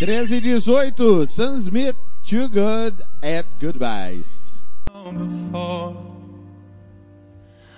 13 0.00 0.44
e 0.44 0.50
18, 0.50 1.26
Sam 1.28 1.62
Smith, 1.62 1.96
Too 2.26 2.48
Good 2.48 3.02
at 3.22 3.46
Goodbyes. 3.60 4.62
before. 4.84 5.94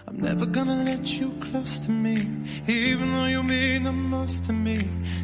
I'm 0.08 0.20
never 0.22 0.46
gonna 0.46 0.82
let 0.84 1.04
you 1.20 1.30
close 1.38 1.80
to 1.80 1.90
me, 1.90 2.16
even 2.66 3.12
though 3.12 3.26
you 3.26 3.42
mean 3.42 3.82
the 3.82 3.92
most 3.92 4.46
to 4.46 4.54
me. 4.54 4.78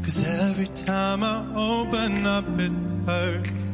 Cause 0.05 0.20
every 0.20 0.68
time 0.85 1.25
I 1.25 1.37
open 1.57 2.27
up 2.27 2.44
it 2.59 2.72
hurts. 3.07 3.71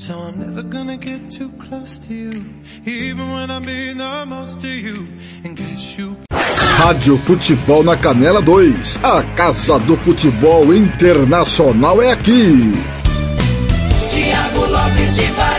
So 0.00 0.18
I'm 0.18 0.40
never 0.40 0.62
gonna 0.62 0.96
get 0.96 1.30
too 1.30 1.50
close 1.58 1.98
to 2.08 2.14
you, 2.14 2.32
even 2.86 3.32
when 3.34 3.50
I 3.50 3.58
mean 3.58 3.98
the 3.98 4.24
most 4.26 4.58
to 4.62 4.66
you. 4.66 5.06
In 5.44 5.54
case 5.54 5.98
you 5.98 6.16
Rádio 6.78 7.18
Futebol 7.18 7.84
na 7.84 7.98
Canela 7.98 8.40
2. 8.40 8.96
A 9.02 9.22
Casa 9.36 9.78
do 9.80 9.98
Futebol 9.98 10.74
Internacional 10.74 12.00
é 12.00 12.12
aqui. 12.12 12.72
Tiago 14.08 14.64
Lopes 14.64 15.16
de 15.16 15.22
Faria. 15.36 15.49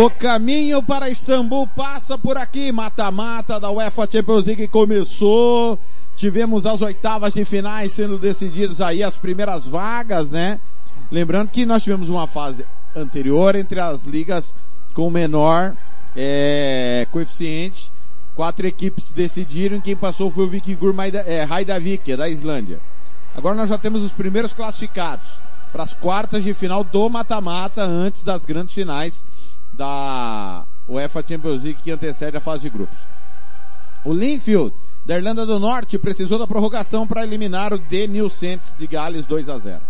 O 0.00 0.08
caminho 0.08 0.80
para 0.80 1.10
Istambul 1.10 1.66
passa 1.66 2.16
por 2.16 2.36
aqui. 2.36 2.70
Mata-mata 2.70 3.58
da 3.58 3.68
UEFA 3.68 4.08
Champions 4.08 4.46
League 4.46 4.68
começou. 4.68 5.76
Tivemos 6.14 6.66
as 6.66 6.80
oitavas 6.82 7.32
de 7.32 7.44
finais 7.44 7.94
sendo 7.94 8.16
decididas 8.16 8.80
aí 8.80 9.02
as 9.02 9.16
primeiras 9.16 9.66
vagas, 9.66 10.30
né? 10.30 10.60
Lembrando 11.10 11.50
que 11.50 11.66
nós 11.66 11.82
tivemos 11.82 12.08
uma 12.08 12.28
fase 12.28 12.64
anterior 12.94 13.56
entre 13.56 13.80
as 13.80 14.04
ligas 14.04 14.54
com 14.94 15.10
menor 15.10 15.74
é, 16.14 17.04
coeficiente. 17.10 17.90
Quatro 18.36 18.68
equipes 18.68 19.10
decidiram. 19.10 19.80
Quem 19.80 19.96
passou 19.96 20.30
foi 20.30 20.44
o 20.44 20.48
Vikingur 20.48 20.94
é, 21.26 21.42
Haidavik, 21.42 22.14
da 22.14 22.28
Islândia. 22.28 22.78
Agora 23.34 23.56
nós 23.56 23.68
já 23.68 23.76
temos 23.76 24.04
os 24.04 24.12
primeiros 24.12 24.52
classificados 24.52 25.40
para 25.72 25.82
as 25.82 25.92
quartas 25.92 26.44
de 26.44 26.54
final 26.54 26.84
do 26.84 27.10
mata-mata 27.10 27.82
antes 27.82 28.22
das 28.22 28.44
grandes 28.44 28.72
finais 28.72 29.24
da 29.78 30.66
UEFA 30.88 31.24
Champions 31.26 31.62
League 31.62 31.80
que 31.80 31.92
antecede 31.92 32.36
a 32.36 32.40
fase 32.40 32.64
de 32.64 32.70
grupos. 32.70 32.98
O 34.04 34.12
Linfield, 34.12 34.74
da 35.06 35.16
Irlanda 35.16 35.46
do 35.46 35.58
Norte, 35.58 35.96
precisou 35.98 36.36
da 36.36 36.48
prorrogação 36.48 37.06
para 37.06 37.22
eliminar 37.22 37.72
o 37.72 37.78
The 37.78 38.08
New 38.08 38.28
Saints 38.28 38.74
de 38.76 38.88
Gales 38.88 39.24
2 39.24 39.48
a 39.48 39.56
0. 39.56 39.80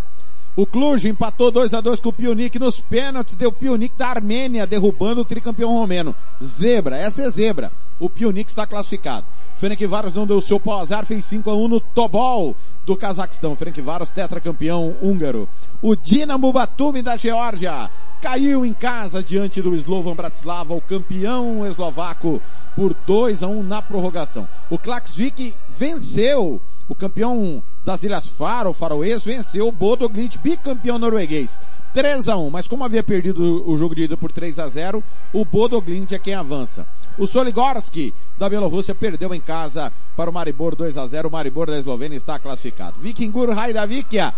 O 0.59 0.65
Cluj 0.65 1.07
empatou 1.07 1.51
2 1.51 1.73
a 1.73 1.79
2 1.79 2.01
com 2.01 2.09
o 2.09 2.13
Pionic 2.13 2.59
nos 2.59 2.81
pênaltis, 2.81 3.37
deu 3.37 3.49
Pionic 3.49 3.95
da 3.97 4.09
Armênia, 4.09 4.67
derrubando 4.67 5.21
o 5.21 5.23
tricampeão 5.23 5.71
romeno. 5.71 6.13
Zebra, 6.43 6.97
essa 6.97 7.21
é 7.21 7.29
zebra. 7.29 7.71
O 7.97 8.09
Pionic 8.09 8.49
está 8.49 8.67
classificado. 8.67 9.25
Ferencváros 9.55 10.13
não 10.13 10.27
deu 10.27 10.41
seu 10.41 10.59
pau 10.59 10.81
azar, 10.81 11.05
fez 11.05 11.23
5 11.23 11.49
a 11.49 11.55
1 11.55 11.67
no 11.69 11.79
Tobol 11.79 12.57
do 12.85 12.97
Cazaquistão. 12.97 13.55
Ferencváros 13.55 14.11
tetracampeão 14.11 14.97
húngaro. 15.01 15.47
O 15.81 15.95
Dinamo 15.95 16.51
Batumi 16.51 17.01
da 17.01 17.15
Geórgia 17.15 17.89
caiu 18.21 18.65
em 18.65 18.73
casa 18.73 19.23
diante 19.23 19.61
do 19.61 19.73
Slovan 19.75 20.13
Bratislava, 20.13 20.73
o 20.73 20.81
campeão 20.81 21.65
eslovaco, 21.65 22.41
por 22.75 22.93
2 23.07 23.43
a 23.43 23.47
1 23.47 23.63
na 23.63 23.81
prorrogação. 23.81 24.45
O 24.69 24.77
Klaksvik 24.77 25.55
venceu 25.69 26.59
o 26.89 26.95
campeão 26.95 27.63
das 27.89 28.03
Ilhas 28.03 28.29
Faro, 28.29 28.71
faroês, 28.71 29.25
venceu 29.25 29.67
o 29.67 29.71
Bodo 29.71 30.07
Glimt, 30.07 30.37
bicampeão 30.37 30.99
norueguês. 30.99 31.59
3 31.91 32.27
a 32.27 32.37
1 32.37 32.51
mas 32.51 32.67
como 32.67 32.83
havia 32.83 33.01
perdido 33.01 33.67
o 33.67 33.75
jogo 33.79 33.95
de 33.95 34.03
ida 34.03 34.15
por 34.15 34.31
3 34.31 34.59
a 34.59 34.67
0 34.67 35.03
o 35.33 35.43
Bodo 35.43 35.81
Glimt 35.81 36.13
é 36.13 36.19
quem 36.19 36.35
avança. 36.35 36.85
O 37.17 37.25
Soligorski 37.25 38.13
da 38.37 38.47
Bielorrússia 38.47 38.93
perdeu 38.93 39.33
em 39.33 39.41
casa 39.41 39.91
para 40.15 40.29
o 40.29 40.33
Maribor 40.33 40.75
2 40.75 40.97
a 40.97 41.07
0 41.07 41.29
o 41.29 41.31
Maribor 41.31 41.65
da 41.65 41.79
Eslovênia 41.79 42.15
está 42.15 42.37
classificado. 42.37 42.99
Vikingur 42.99 43.49
Raidavikia 43.49 44.35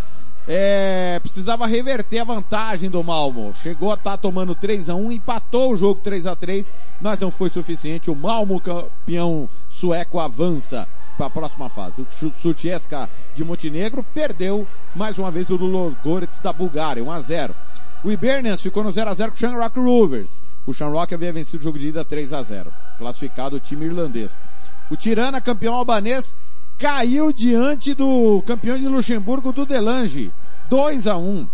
é, 0.48 1.20
precisava 1.20 1.68
reverter 1.68 2.20
a 2.20 2.24
vantagem 2.24 2.90
do 2.90 3.04
Malmo. 3.04 3.52
Chegou 3.56 3.92
a 3.92 3.96
estar 3.96 4.12
tá 4.12 4.18
tomando 4.18 4.56
3 4.56 4.88
a 4.90 4.96
1 4.96 5.12
empatou 5.12 5.74
o 5.74 5.76
jogo 5.76 6.00
3 6.02 6.26
a 6.26 6.38
3 6.38 6.74
mas 7.02 7.20
não 7.20 7.30
foi 7.30 7.50
suficiente. 7.50 8.10
O 8.10 8.16
Malmo, 8.16 8.62
campeão 8.62 9.50
sueco, 9.68 10.20
avança 10.20 10.88
para 11.17 11.28
a 11.28 11.30
próxima 11.30 11.69
fase. 11.69 12.02
O 12.02 12.08
Sutjeska 12.36 13.10
de 13.36 13.43
Montenegro 13.43 14.04
perdeu 14.13 14.67
mais 14.95 15.17
uma 15.19 15.32
vez 15.32 15.50
o 15.50 15.56
Ludogorets 15.56 16.39
da 16.39 16.52
Bulgária, 16.52 17.04
1 17.04 17.12
a 17.12 17.19
0. 17.19 17.56
O 18.04 18.12
Ibernians 18.12 18.62
ficou 18.62 18.84
no 18.84 18.91
0 18.91 19.10
a 19.10 19.13
0 19.13 19.32
com 19.32 19.38
o 19.38 19.39
Shamrock 19.39 19.80
Rovers. 19.80 20.41
O 20.65 20.74
Shamrock 20.74 21.13
havia 21.13 21.34
vencido 21.34 21.60
o 21.60 21.63
jogo 21.63 21.80
de 21.80 21.88
ida 21.88 22.06
3 22.06 22.34
a 22.34 22.41
0. 22.41 22.71
Classificado 22.97 23.56
o 23.56 23.60
time 23.60 23.86
irlandês. 23.86 24.41
O 24.89 24.95
Tirana, 24.95 25.39
campeão 25.39 25.76
albanês, 25.76 26.36
caiu 26.78 27.32
diante 27.32 27.93
do 27.93 28.41
campeão 28.45 28.78
de 28.78 28.88
Luxemburgo 28.88 29.52
do 29.52 29.65
Delange. 29.65 30.34
2 30.69 31.08
a 31.08 31.17
1. 31.17 31.47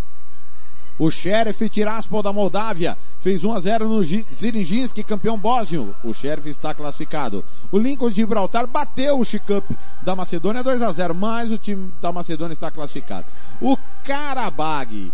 O 0.99 1.11
Sheriff 1.11 1.69
Tiraspol 1.69 2.23
da 2.23 2.33
Moldávia 2.33 2.97
fez 3.19 3.43
1 3.43 3.53
a 3.53 3.59
0 3.59 3.87
no 3.87 4.01
Zirinjinski, 4.01 5.03
campeão 5.03 5.37
bósnio. 5.37 5.95
O 6.03 6.13
Sheriff 6.13 6.49
está 6.49 6.73
classificado. 6.73 7.45
O 7.71 7.77
Lincoln 7.77 8.09
de 8.09 8.15
Gibraltar 8.15 8.65
bateu 8.65 9.19
o 9.19 9.25
Chikup 9.25 9.77
da 10.01 10.15
Macedônia 10.15 10.63
2 10.63 10.81
a 10.81 10.91
0, 10.91 11.13
mas 11.13 11.51
o 11.51 11.57
time 11.57 11.91
da 12.01 12.11
Macedônia 12.11 12.53
está 12.53 12.71
classificado. 12.71 13.27
O 13.61 13.77
Karabag 14.03 15.13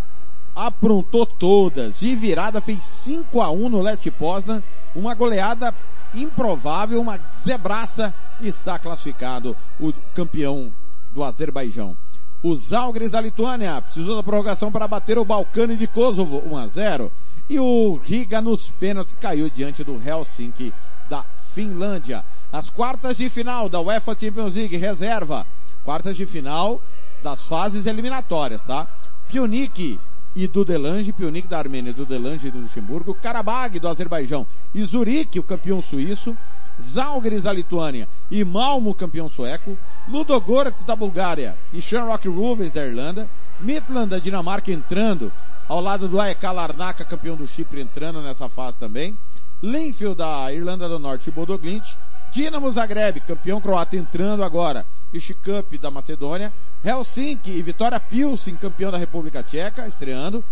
aprontou 0.55 1.25
todas. 1.25 1.99
De 1.99 2.15
virada 2.15 2.61
fez 2.61 2.83
5 2.83 3.41
a 3.41 3.51
1 3.51 3.69
no 3.69 3.81
Leste 3.81 4.09
Poznan, 4.09 4.63
uma 4.95 5.13
goleada 5.13 5.73
improvável, 6.13 7.01
uma 7.01 7.17
zebraça, 7.17 8.13
está 8.39 8.77
classificado 8.77 9.55
o 9.79 9.91
campeão 10.13 10.71
do 11.13 11.23
Azerbaijão. 11.23 11.97
Os 12.43 12.73
Algres 12.73 13.11
da 13.11 13.21
Lituânia 13.21 13.81
precisou 13.81 14.17
da 14.17 14.21
prorrogação 14.21 14.69
para 14.69 14.85
bater 14.85 15.17
o 15.17 15.23
Balcani 15.23 15.77
de 15.77 15.87
Kosovo, 15.87 16.43
1 16.45 16.57
a 16.57 16.67
0. 16.67 17.11
E 17.49 17.57
o 17.57 17.95
Riga 17.95 18.41
nos 18.41 18.69
pênaltis 18.69 19.15
caiu 19.15 19.49
diante 19.49 19.81
do 19.81 19.93
Helsinki 19.93 20.73
da 21.09 21.23
Finlândia. 21.53 22.25
As 22.51 22.69
quartas 22.69 23.15
de 23.15 23.29
final 23.29 23.69
da 23.69 23.79
UEFA 23.79 24.17
Champions 24.19 24.55
League 24.55 24.75
reserva. 24.75 25.47
Quartas 25.85 26.17
de 26.17 26.25
final 26.25 26.81
das 27.23 27.47
fases 27.47 27.85
eliminatórias, 27.85 28.65
tá? 28.65 28.89
Pionik 29.29 29.97
e 30.35 30.45
Dudelange, 30.45 31.13
Pionik 31.13 31.47
da 31.47 31.59
Armênia 31.59 31.93
Dudelange 31.93 32.51
do 32.51 32.59
Luxemburgo, 32.59 33.15
Karabag 33.15 33.79
do 33.79 33.87
Azerbaijão 33.87 34.45
e 34.75 34.83
Zurique, 34.83 35.39
o 35.39 35.43
campeão 35.43 35.81
suíço, 35.81 36.35
Zalgiris 36.81 37.43
da 37.43 37.53
Lituânia 37.53 38.07
e 38.29 38.43
Malmo, 38.43 38.93
campeão 38.93 39.29
sueco, 39.29 39.77
Ludogorets 40.07 40.83
da 40.83 40.95
Bulgária 40.95 41.57
e 41.71 41.81
Shamrock 41.81 42.27
Rovers 42.27 42.71
da 42.71 42.85
Irlanda, 42.85 43.29
Midland 43.59 44.09
da 44.09 44.19
Dinamarca 44.19 44.71
entrando 44.71 45.31
ao 45.67 45.79
lado 45.79 46.07
do 46.07 46.19
AEK 46.19 46.43
Larnaca, 46.43 47.05
campeão 47.05 47.35
do 47.35 47.47
Chipre, 47.47 47.81
entrando 47.81 48.21
nessa 48.21 48.49
fase 48.49 48.77
também, 48.77 49.17
Linfield 49.61 50.15
da 50.17 50.51
Irlanda 50.51 50.89
do 50.89 50.99
Norte 50.99 51.29
e 51.29 51.31
Bodoglint, 51.31 51.95
Dinamo 52.31 52.71
Zagreb, 52.71 53.19
campeão 53.21 53.61
croata 53.61 53.95
entrando 53.95 54.43
agora, 54.43 54.85
e 55.13 55.19
Cup 55.33 55.73
da 55.79 55.91
Macedônia, 55.91 56.51
Helsinki 56.83 57.51
e 57.51 57.61
Vitória 57.61 57.99
Pilsen, 57.99 58.55
campeão 58.55 58.91
da 58.91 58.97
República 58.97 59.43
Tcheca, 59.43 59.87
estreando, 59.87 60.43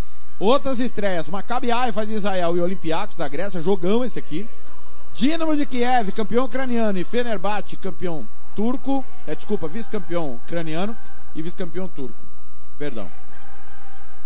Outras 0.42 0.80
estreias, 0.80 1.30
Maccabi 1.30 1.72
Haifa 1.72 2.04
de 2.04 2.14
Israel 2.14 2.58
e 2.58 2.62
Olympiacos 2.62 3.16
da 3.16 3.28
Grécia, 3.28 3.62
jogão 3.62 4.04
esse 4.04 4.18
aqui. 4.18 4.50
Dinamo 5.14 5.56
de 5.56 5.66
Kiev, 5.66 6.12
campeão 6.12 6.46
ucraniano, 6.46 6.98
e 6.98 7.04
Fenerbahçe, 7.04 7.76
campeão 7.76 8.28
turco, 8.56 9.06
é, 9.28 9.36
desculpa, 9.36 9.68
vice-campeão 9.68 10.36
ucraniano 10.36 10.96
e 11.36 11.42
vice-campeão 11.42 11.88
turco. 11.88 12.16
Perdão. 12.78 13.10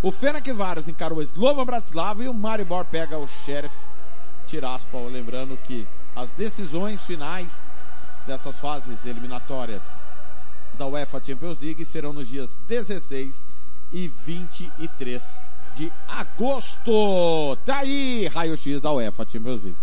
O 0.01 0.11
Fenerbahçe 0.11 0.91
encara 0.91 1.13
o 1.13 1.21
Slovan 1.21 1.65
Bratislava 1.65 2.23
e 2.23 2.27
o 2.27 2.33
Maribor 2.33 2.85
pega 2.85 3.17
o 3.17 3.27
Sheriff 3.27 3.75
Tiraspol, 4.47 5.07
lembrando 5.07 5.57
que 5.57 5.87
as 6.15 6.31
decisões 6.31 7.01
finais 7.01 7.65
dessas 8.27 8.59
fases 8.59 9.05
eliminatórias 9.05 9.95
da 10.73 10.85
UEFA 10.85 11.21
Champions 11.23 11.59
League 11.59 11.83
serão 11.85 12.13
nos 12.13 12.27
dias 12.27 12.57
16 12.67 13.47
e 13.91 14.07
23 14.07 15.41
de 15.75 15.91
agosto. 16.07 17.57
Tá 17.65 17.79
aí, 17.79 18.27
raio-x 18.27 18.79
da 18.79 18.91
UEFA 18.93 19.25
Champions 19.29 19.61
League. 19.61 19.77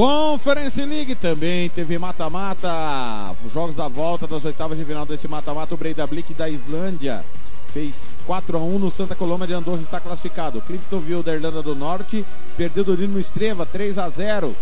Conference 0.00 0.82
League 0.82 1.14
também 1.14 1.68
teve 1.68 1.98
mata-mata, 1.98 3.36
jogos 3.52 3.74
da 3.74 3.86
volta 3.86 4.26
das 4.26 4.46
oitavas 4.46 4.78
de 4.78 4.84
final 4.86 5.04
desse 5.04 5.28
mata-mata, 5.28 5.74
o 5.74 5.76
Breidablik 5.76 6.32
da 6.32 6.48
Islândia 6.48 7.22
fez 7.70 8.08
4 8.26 8.56
a 8.56 8.60
1 8.62 8.78
no 8.78 8.90
Santa 8.90 9.14
Coloma 9.14 9.46
de 9.46 9.52
Andorra 9.52 9.82
está 9.82 10.00
classificado. 10.00 10.62
Cliftonville 10.62 11.22
da 11.22 11.34
Irlanda 11.34 11.62
do 11.62 11.74
Norte 11.74 12.24
perdeu 12.56 12.82
do 12.82 12.96
Dinamo 12.96 13.18
Estreva 13.18 13.66
3 13.66 13.98
a 13.98 14.08
0. 14.08 14.56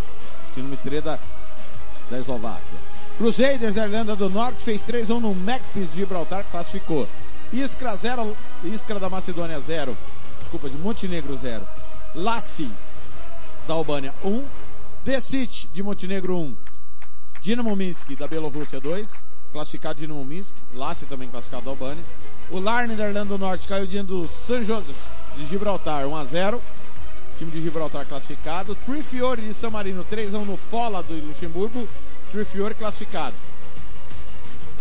Dinamo 0.56 0.74
Estrela 0.74 1.20
da 2.10 2.18
Eslováquia. 2.18 2.78
Crusaders 3.16 3.74
da 3.74 3.84
Irlanda 3.84 4.16
do 4.16 4.28
Norte 4.28 4.64
fez 4.64 4.82
3 4.82 5.08
a 5.08 5.14
1 5.14 5.20
no 5.20 5.32
Macpis 5.36 5.88
de 5.92 6.00
Gibraltar, 6.00 6.46
classificou. 6.50 7.06
Iskra 7.52 7.94
0, 7.94 8.36
Iskra 8.64 8.98
da 8.98 9.08
Macedônia 9.08 9.60
0. 9.60 9.96
Desculpa, 10.40 10.68
de 10.68 10.76
Montenegro 10.76 11.36
0. 11.36 11.62
Lassi 12.12 12.68
da 13.68 13.74
Albânia 13.74 14.12
1. 14.24 14.42
Decite 15.04 15.68
de 15.72 15.82
Montenegro 15.82 16.38
1. 16.38 16.56
Dinamo 17.40 17.74
Minsk 17.74 18.14
da 18.16 18.26
Bielorrússia 18.26 18.80
2. 18.80 19.24
Classificado 19.52 19.98
Dinamo 19.98 20.24
Minsk. 20.24 20.54
Lassi 20.74 21.06
também 21.06 21.28
classificado 21.28 21.64
da 21.64 21.70
Albânia. 21.70 22.04
O 22.50 22.58
Larne 22.58 22.96
da 22.96 23.06
Irlanda 23.06 23.36
do 23.36 23.38
Norte 23.38 23.66
caiu 23.66 23.86
diante 23.86 24.08
do 24.08 24.26
San 24.26 24.62
José 24.64 24.92
de 25.36 25.46
Gibraltar 25.46 26.06
1 26.06 26.16
a 26.16 26.24
0. 26.24 26.62
Time 27.36 27.50
de 27.50 27.62
Gibraltar 27.62 28.06
classificado. 28.06 28.74
Trifiore 28.74 29.42
de 29.42 29.54
San 29.54 29.70
Marino 29.70 30.04
3 30.04 30.34
a 30.34 30.38
1 30.38 30.44
no 30.44 30.56
Fola 30.56 31.02
do 31.02 31.14
Luxemburgo. 31.14 31.88
Trifiore 32.30 32.74
classificado. 32.74 33.36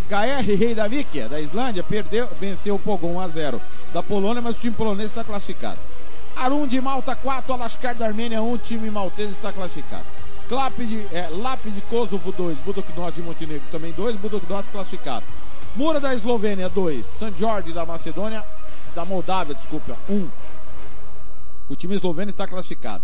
KR 0.10 0.90
Vikia, 0.90 1.28
da 1.28 1.40
Islândia, 1.40 1.84
perdeu, 1.84 2.30
venceu 2.40 2.76
o 2.76 2.80
Pogon 2.80 3.16
1 3.16 3.20
a 3.20 3.28
0 3.28 3.62
da 3.94 4.02
Polônia, 4.02 4.42
mas 4.42 4.56
o 4.56 4.60
time 4.60 4.74
polonês 4.74 5.10
está 5.10 5.22
classificado. 5.22 5.80
Arum 6.38 6.68
de 6.68 6.80
Malta 6.80 7.16
4, 7.16 7.52
Alaskar 7.52 7.96
da 7.96 8.06
Armênia 8.06 8.42
1, 8.42 8.58
time 8.60 8.92
maltese 8.92 9.34
está 9.34 9.52
classificado. 9.52 10.06
Clap 10.48 10.78
de, 10.78 11.08
é, 11.12 11.28
Lápis 11.30 11.74
de 11.74 11.82
Kosovo 11.82 12.32
2, 12.32 12.60
Budoknos 12.60 13.16
de 13.16 13.22
Montenegro 13.22 13.68
também 13.72 13.92
2, 13.92 14.16
Budoknos 14.16 14.68
classificado. 14.68 15.26
Mura 15.76 16.00
da 16.00 16.14
Eslovênia, 16.14 16.70
2. 16.70 17.06
San 17.06 17.34
Jorge 17.34 17.74
da 17.74 17.86
Macedônia, 17.86 18.44
da 18.96 19.04
Moldávia, 19.04 19.56
desculpa, 19.56 19.98
1. 20.08 20.14
Um. 20.14 20.30
O 21.70 21.76
time 21.76 21.96
esloveno 21.96 22.30
está 22.30 22.48
classificado. 22.48 23.04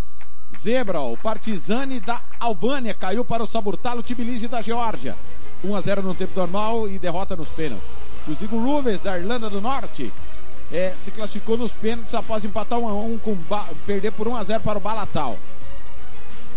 Zebra, 0.58 1.02
o 1.02 1.18
Partizani 1.18 2.00
da 2.00 2.22
Albânia 2.40 2.94
caiu 2.94 3.26
para 3.26 3.44
o 3.44 3.48
Saburtalo 3.48 4.02
Tbilisi 4.02 4.48
da 4.48 4.62
Geórgia. 4.62 5.18
1 5.64 5.76
a 5.76 5.82
0 5.82 6.02
no 6.02 6.16
tempo 6.16 6.38
normal 6.40 6.88
e 6.88 7.00
derrota 7.00 7.36
nos 7.36 7.50
pênaltis. 7.50 7.88
Os 8.28 8.38
Zigo 8.38 8.58
Ruvers 8.58 9.02
da 9.02 9.18
Irlanda 9.18 9.50
do 9.50 9.60
Norte 9.60 10.14
é, 10.74 10.96
se 11.04 11.12
classificou 11.12 11.56
nos 11.56 11.72
pênaltis 11.72 12.16
após 12.16 12.44
empatar 12.44 12.80
1 12.80 12.90
a 12.90 12.94
1 12.94 13.18
com 13.20 13.38
perder 13.86 14.12
por 14.12 14.28
1 14.28 14.36
a 14.36 14.44
0 14.44 14.64
para 14.64 14.80
o 14.80 14.82
Balatal. 14.82 15.38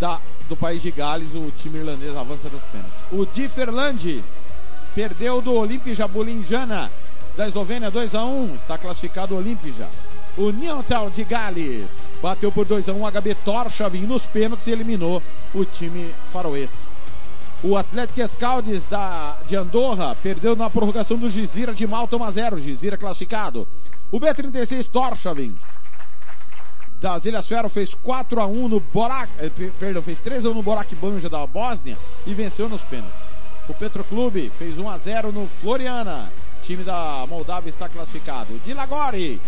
Da, 0.01 0.21
do 0.49 0.57
país 0.57 0.81
de 0.81 0.91
Gales, 0.91 1.35
o 1.35 1.53
time 1.59 1.79
irlandês 1.79 2.17
avança 2.17 2.49
nos 2.49 2.63
pênaltis. 2.65 2.99
O 3.13 3.27
Differland 3.27 4.25
perdeu 4.95 5.43
do 5.43 5.53
Olimpija 5.53 6.09
Bulinjana 6.09 6.91
da 7.37 7.47
Eslovênia 7.47 7.91
2 7.91 8.15
a 8.15 8.25
1 8.25 8.55
está 8.55 8.79
classificado 8.79 9.35
o 9.35 9.39
Olimpija. 9.39 9.89
O 10.39 10.51
Newtown 10.51 11.11
de 11.11 11.23
Gales 11.23 11.91
bateu 12.23 12.51
por 12.51 12.65
2 12.65 12.89
a 12.89 12.93
1 12.95 13.11
HB 13.11 13.35
Torshavn 13.45 14.07
nos 14.07 14.25
pênaltis 14.25 14.67
e 14.67 14.71
eliminou 14.71 15.23
o 15.55 15.65
time 15.65 16.15
faroês. 16.33 16.86
O 17.63 17.77
Atlético 17.77 18.21
Escaldes 18.21 18.85
da, 18.85 19.39
de 19.47 19.57
Andorra 19.57 20.15
perdeu 20.23 20.55
na 20.55 20.69
prorrogação 20.69 21.17
do 21.17 21.31
Gizira 21.31 21.73
de 21.73 21.87
Malta 21.87 22.17
1 22.17 22.25
a 22.25 22.31
0. 22.31 22.61
Gizira 22.61 22.97
classificado. 22.97 23.67
O 24.11 24.21
B36 24.21 24.87
Torshavn 24.89 25.57
das 27.01 27.25
Ilhas 27.25 27.47
Fero 27.47 27.69
fez 27.69 27.95
4 27.95 28.41
a 28.41 28.47
1 28.47 28.69
no 28.69 28.81
Borak, 28.81 29.31
eh, 29.39 29.51
perdão, 29.79 30.03
fez 30.03 30.19
3 30.21 30.47
a 30.47 30.51
1 30.51 30.55
no 30.55 30.63
Borak 30.63 30.95
Banja 30.95 31.29
da 31.29 31.47
Bósnia 31.47 31.97
e 32.27 32.33
venceu 32.33 32.69
nos 32.69 32.83
pênaltis. 32.83 33.21
O 33.69 33.75
Petroclube 33.75 34.51
fez 34.59 34.79
1 34.79 34.89
a 34.89 34.99
0 34.99 35.33
no 35.33 35.47
Floriana. 35.47 36.33
time 36.63 36.85
da 36.85 37.27
Moldávia 37.29 37.69
está 37.69 37.89
classificado. 37.89 38.59
Dilagori 38.65 39.41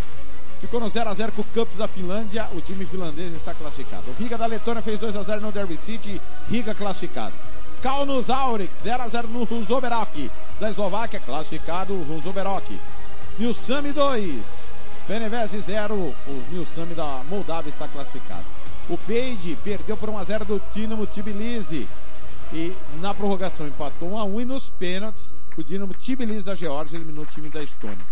ficou 0.56 0.80
no 0.80 0.88
0 0.88 1.08
a 1.08 1.14
0 1.14 1.32
com 1.32 1.42
o 1.42 1.44
Campos 1.54 1.76
da 1.76 1.88
Finlândia. 1.88 2.48
O 2.52 2.60
time 2.60 2.84
finlandês 2.84 3.32
está 3.32 3.54
classificado. 3.54 4.10
O 4.10 4.22
Riga 4.22 4.36
da 4.36 4.46
Letônia 4.46 4.82
fez 4.82 4.98
2 4.98 5.16
a 5.16 5.22
0 5.22 5.40
no 5.40 5.52
Derby 5.52 5.76
City. 5.76 6.20
Riga 6.48 6.74
classificado. 6.74 7.34
Kaunos 7.82 8.28
Aurix 8.28 8.70
0 8.82 9.02
a 9.02 9.08
0 9.08 9.28
no 9.28 9.44
Runzoberok 9.44 10.30
da 10.58 10.68
Eslováquia 10.68 11.20
classificado. 11.20 11.94
Runzoberok. 12.02 12.78
Nilsami 13.38 13.92
2. 13.92 14.68
Benevese 15.06 15.58
0, 15.60 15.94
o 15.94 16.44
Nilsami 16.50 16.94
da 16.94 17.22
Moldávia 17.30 17.70
está 17.70 17.88
classificado. 17.88 18.44
O 18.90 18.98
Peide 18.98 19.56
perdeu 19.64 19.96
por 19.96 20.10
1 20.10 20.18
a 20.18 20.24
0 20.24 20.44
do 20.44 20.62
Dinamo 20.74 21.06
Tbilisi 21.06 21.88
e 22.52 22.74
na 23.00 23.14
prorrogação 23.14 23.66
empatou 23.66 24.12
1 24.12 24.18
a 24.18 24.24
1 24.24 24.40
e 24.40 24.44
nos 24.44 24.68
pênaltis 24.68 25.32
o 25.56 25.64
Dinamo 25.64 25.94
Tbilisi 25.94 26.44
da 26.44 26.54
Geórgia 26.54 26.96
eliminou 26.96 27.24
o 27.24 27.26
time 27.26 27.48
da 27.48 27.62
Estônia. 27.62 28.04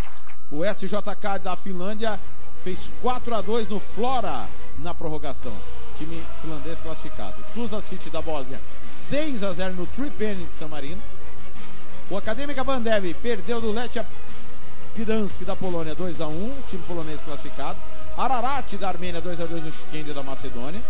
O 0.50 0.64
SJK 0.64 1.38
da 1.42 1.54
Finlândia 1.54 2.18
fez 2.64 2.88
4 3.02 3.34
a 3.34 3.40
2 3.42 3.68
no 3.68 3.78
Flora 3.78 4.48
na 4.78 4.94
prorrogação. 4.94 5.52
Time 5.98 6.22
finlandês 6.42 6.78
classificado. 6.78 7.36
Tuzla 7.54 7.80
City 7.80 8.10
da 8.10 8.20
Bósnia 8.20 8.60
6 8.92 9.42
a 9.42 9.52
0 9.52 9.74
no 9.74 9.86
Tripene 9.86 10.44
de 10.44 10.54
San 10.54 10.68
Marino. 10.68 11.00
O 12.10 12.16
Acadêmica 12.16 12.62
Bandev 12.62 13.14
perdeu 13.14 13.60
do 13.60 13.72
Lechia 13.72 14.06
Gdansk 14.96 15.42
da 15.44 15.56
Polônia 15.56 15.94
2 15.94 16.20
a 16.20 16.26
1 16.26 16.62
time 16.68 16.82
polonês 16.86 17.20
classificado. 17.20 17.78
Ararat 18.16 18.76
da 18.76 18.88
Armênia 18.88 19.20
2 19.20 19.40
a 19.40 19.46
2 19.46 19.64
no 19.64 19.72
Chiquende 19.72 20.12
da 20.12 20.22
Macedônia. 20.22 20.82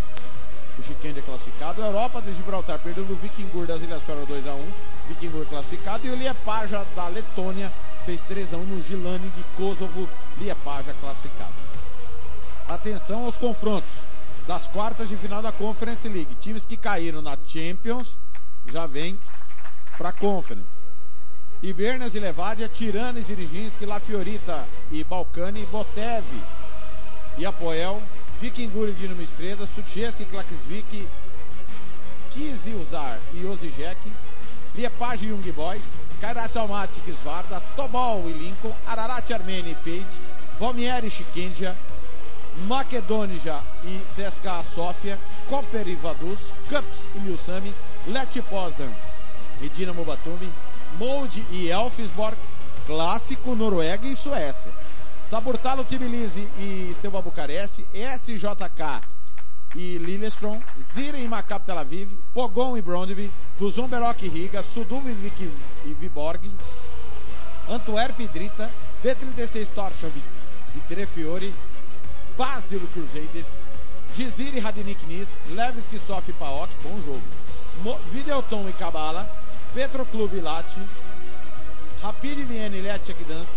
O 0.78 0.82
Chiquende 0.82 1.20
é 1.20 1.22
classificado. 1.22 1.82
A 1.82 1.86
Europa 1.86 2.20
de 2.22 2.32
Gibraltar 2.32 2.78
perdeu 2.78 3.04
do 3.04 3.14
Vikingur 3.16 3.66
das 3.66 3.82
Ilhas 3.82 4.02
Fora 4.02 4.24
2 4.26 4.48
a 4.48 4.54
1 4.54 4.72
Vikingur 5.08 5.46
classificado. 5.46 6.06
E 6.06 6.10
o 6.10 6.16
Liepaja 6.16 6.84
da 6.94 7.08
Letônia 7.08 7.72
fez 8.04 8.22
3 8.22 8.54
a 8.54 8.56
1 8.56 8.62
no 8.64 8.82
Gilani 8.82 9.28
de 9.30 9.44
Kosovo. 9.56 10.08
Liepaja 10.38 10.94
classificado. 11.00 11.54
Atenção 12.68 13.24
aos 13.24 13.36
confrontos 13.36 14.05
das 14.46 14.66
quartas 14.66 15.08
de 15.08 15.16
final 15.16 15.42
da 15.42 15.52
Conference 15.52 16.08
League. 16.08 16.34
Times 16.36 16.64
que 16.64 16.76
caíram 16.76 17.20
na 17.20 17.36
Champions 17.46 18.18
já 18.66 18.86
vêm 18.86 19.18
para 19.98 20.10
a 20.10 20.12
Conference. 20.12 20.84
Ibernas 21.62 22.14
e 22.14 22.20
Levadia, 22.20 22.68
Tiranes, 22.68 23.28
Iriginski, 23.28 23.86
La 23.86 23.98
Fiorita 23.98 24.66
e 24.90 25.02
Balcani, 25.02 25.64
Botev 25.66 26.24
e 27.38 27.46
Apoel, 27.46 28.02
Vikingur 28.40 28.88
e 28.88 28.92
Dinamo 28.92 29.22
Estrela, 29.22 29.66
Sutjeski, 29.66 30.26
Klaksvik, 30.26 31.08
Kiziuzar 32.30 33.18
e 33.32 33.44
Ozijek, 33.46 33.98
Liepage 34.74 35.26
e 35.26 35.30
Young 35.30 35.52
Boys, 35.52 35.94
Kairat 36.20 36.54
Almaty, 36.56 37.00
Kisvarda, 37.00 37.62
Tobol 37.74 38.28
e 38.28 38.32
Lincoln, 38.32 38.74
Ararat 38.86 39.32
Armênia 39.32 39.72
e 39.72 39.74
Page, 39.76 40.06
Vomier 40.58 41.04
e 41.04 41.10
Chikendia, 41.10 41.74
Macedônia 42.64 43.62
e 43.84 44.00
CSKA 44.14 44.62
Sofia, 44.62 45.18
Koper 45.48 45.86
e 45.86 45.94
Vaduz, 45.94 46.50
Cups 46.68 47.02
e 47.14 47.18
Milsami, 47.18 47.72
Leti 48.06 48.40
Poznan 48.40 48.92
e 49.60 49.68
Dinamo 49.68 50.04
Batumi, 50.04 50.50
Molde 50.96 51.44
e 51.50 51.68
Elfsborg, 51.68 52.36
Clássico, 52.86 53.54
Noruega 53.54 54.06
e 54.06 54.16
Suécia. 54.16 54.72
Saburtalo 55.28 55.84
Tbilisi 55.84 56.48
e 56.56 56.90
Steaua 56.94 57.20
Bucareste, 57.20 57.84
SJK 57.92 59.02
e 59.74 59.98
Lillestrøm, 59.98 60.62
Zira 60.80 61.18
e 61.18 61.26
Maccabi 61.26 61.64
Tel 61.64 61.78
Aviv, 61.78 62.08
Pogon 62.32 62.76
e 62.76 62.82
Brondby, 62.82 63.30
Fusum 63.56 63.88
Berok 63.88 64.22
e 64.22 64.28
Riga, 64.28 64.62
Suduv 64.62 65.06
e 65.08 65.94
Viborg, 65.98 66.48
Antwerp 67.68 68.20
e 68.20 68.28
Drita, 68.28 68.70
B36 69.02 69.68
Torshavn 69.74 70.22
e 70.74 70.80
Trefiore, 70.86 71.52
Basel 72.36 72.82
e 72.82 72.86
Crusaders, 72.92 73.46
Gizir 74.14 74.54
e 74.54 74.60
Radnik 74.60 75.02
Nis, 75.06 75.38
Levski 75.48 75.98
Sof 75.98 76.30
Paok, 76.38 76.68
bom 76.82 77.00
jogo, 77.02 77.22
Mo 77.82 77.98
Videoton 78.10 78.68
e 78.68 78.72
Cabala, 78.72 79.26
Petroclube 79.72 80.40
Lati, 80.40 80.80
Rapid 82.02 82.50
e 82.50 82.68
Lechia 82.68 83.14
Gdansk, 83.14 83.56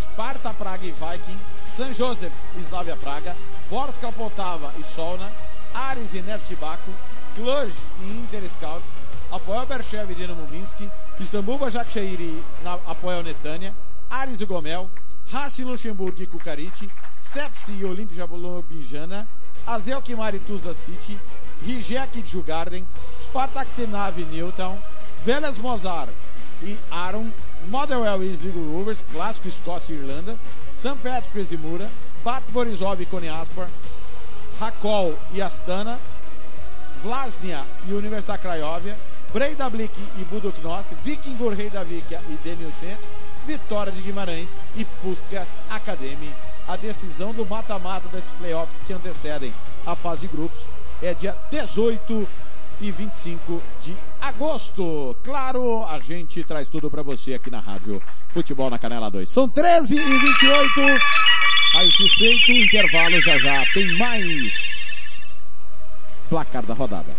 Sparta 0.00 0.54
Praga 0.54 0.86
e 0.86 0.92
Viking, 0.92 1.38
San 1.76 1.92
Josef 1.92 2.32
Slavia 2.58 2.96
Praga, 2.96 3.36
Vorska 3.68 4.10
Poltava 4.12 4.72
e 4.78 4.82
Solna, 4.82 5.30
Ares 5.74 6.14
e 6.14 6.22
Neft 6.22 6.54
Baku, 6.56 6.90
Cluj 7.34 7.72
e 8.00 8.04
Inter 8.04 8.48
Scouts, 8.48 8.90
Apoel 9.30 9.66
Berchev 9.66 10.10
e 10.10 10.14
Dinamo 10.14 10.46
Minsk, 10.50 10.78
Istambul 11.20 11.58
Başakşehir 11.58 12.20
e 12.20 12.42
Apoel 12.86 13.22
Netânia, 13.22 13.74
Ares 14.08 14.40
e 14.40 14.46
Gomel, 14.46 14.88
Racing 15.30 15.68
Luxemburgo 15.68 16.22
e 16.22 16.26
Kukarite, 16.26 16.88
Sepsi 17.32 17.78
e 17.78 17.84
Olimpia 17.84 18.24
Ljubljana, 18.24 19.26
Azel 19.66 20.00
Kimar 20.00 20.34
e 20.34 20.38
Tuzla 20.38 20.72
City, 20.72 21.18
Rijek 21.62 22.16
e 22.16 22.22
Jugarden, 22.22 22.86
Spartak 23.20 23.68
Tenav 23.76 24.18
e 24.18 24.24
Newtown, 24.24 24.78
Velas 25.26 25.58
Mozart 25.58 26.10
e 26.62 26.78
Aaron, 26.90 27.30
Motherwell 27.68 28.22
e 28.22 28.32
Sligo 28.32 28.60
Rovers, 28.60 29.04
clássico 29.12 29.46
Escócia 29.46 29.92
e 29.92 29.98
Irlanda, 29.98 30.38
St. 30.72 30.96
Patrick's 31.02 31.52
e 31.52 31.58
Mura, 31.58 31.90
Bat 32.24 32.44
Borisov 32.50 32.98
e 32.98 33.04
Konyaspor, 33.04 33.68
Hakol 34.58 35.18
e 35.34 35.42
Astana, 35.42 35.98
Vlasnia 37.02 37.66
e 37.86 37.92
Universidade 37.92 38.40
Craiovia, 38.40 38.96
Breidablik 39.34 39.92
e 40.18 40.24
Budoknos, 40.24 40.86
Vikingur 41.04 41.52
Reidavikia 41.52 42.22
e 42.26 42.38
Denilcent, 42.42 43.00
Vitória 43.46 43.92
de 43.92 44.00
Guimarães 44.00 44.58
e 44.74 44.86
Puskas 45.02 45.48
Academy. 45.68 46.47
A 46.68 46.76
decisão 46.76 47.32
do 47.32 47.46
mata-mata 47.46 48.08
desses 48.10 48.30
playoffs 48.32 48.76
que 48.86 48.92
antecedem 48.92 49.54
a 49.86 49.96
fase 49.96 50.20
de 50.20 50.28
grupos 50.28 50.60
é 51.02 51.14
dia 51.14 51.34
18 51.50 52.28
e 52.82 52.92
25 52.92 53.62
de 53.80 53.96
agosto. 54.20 55.16
Claro, 55.24 55.82
a 55.84 55.98
gente 55.98 56.44
traz 56.44 56.68
tudo 56.68 56.90
para 56.90 57.02
você 57.02 57.32
aqui 57.32 57.50
na 57.50 57.58
Rádio 57.58 58.02
Futebol 58.28 58.68
na 58.68 58.78
Canela 58.78 59.10
2. 59.10 59.30
São 59.30 59.48
13 59.48 59.96
e 59.96 60.18
28. 60.18 60.80
Aí 61.78 61.90
X 61.90 62.12
feito, 62.18 62.52
intervalo 62.52 63.18
já 63.22 63.38
já 63.38 63.64
tem 63.72 63.96
mais 63.96 64.52
placar 66.28 66.66
da 66.66 66.74
rodada. 66.74 67.16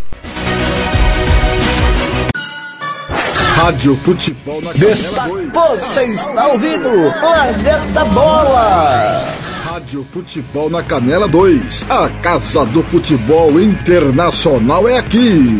Rádio 3.61 3.93
Futebol 3.97 4.61
na 4.61 4.71
Desta... 4.71 5.27
Você 5.27 6.05
está 6.05 6.47
ouvindo 6.47 6.89
Planeta 7.19 8.05
Bola. 8.05 9.27
Rádio 9.65 10.07
Futebol 10.13 10.69
na 10.69 10.81
Canela 10.81 11.27
2. 11.27 11.83
A 11.89 12.09
Casa 12.21 12.65
do 12.67 12.81
Futebol 12.83 13.59
Internacional 13.59 14.87
é 14.87 14.97
aqui. 14.97 15.59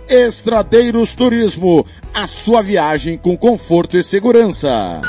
Estradeiros 0.11 1.15
Turismo, 1.15 1.85
a 2.13 2.27
sua 2.27 2.61
viagem 2.61 3.17
com 3.17 3.37
conforto 3.37 3.95
e 3.95 4.03
segurança. 4.03 4.99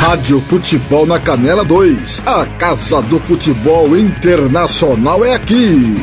Rádio 0.00 0.40
Futebol 0.40 1.06
na 1.06 1.20
Canela 1.20 1.64
2. 1.64 2.20
A 2.26 2.44
Casa 2.58 3.00
do 3.02 3.20
Futebol 3.20 3.96
Internacional 3.96 5.24
é 5.24 5.34
aqui. 5.34 5.94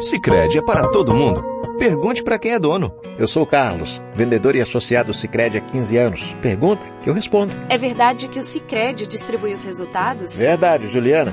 Sicredi 0.00 0.58
é 0.58 0.62
para 0.62 0.88
todo 0.88 1.14
mundo 1.14 1.50
Pergunte 1.80 2.22
para 2.22 2.38
quem 2.38 2.52
é 2.52 2.58
dono. 2.58 2.92
Eu 3.18 3.26
sou 3.26 3.44
o 3.44 3.46
Carlos, 3.46 4.02
vendedor 4.14 4.54
e 4.54 4.60
associado 4.60 5.14
Sicredi 5.14 5.56
há 5.56 5.62
15 5.62 5.96
anos. 5.96 6.36
Pergunta 6.42 6.86
que 7.02 7.08
eu 7.08 7.14
respondo. 7.14 7.54
É 7.70 7.78
verdade 7.78 8.28
que 8.28 8.38
o 8.38 8.42
Sicredi 8.42 9.06
distribui 9.06 9.54
os 9.54 9.64
resultados? 9.64 10.36
Verdade, 10.36 10.88
Juliana. 10.88 11.32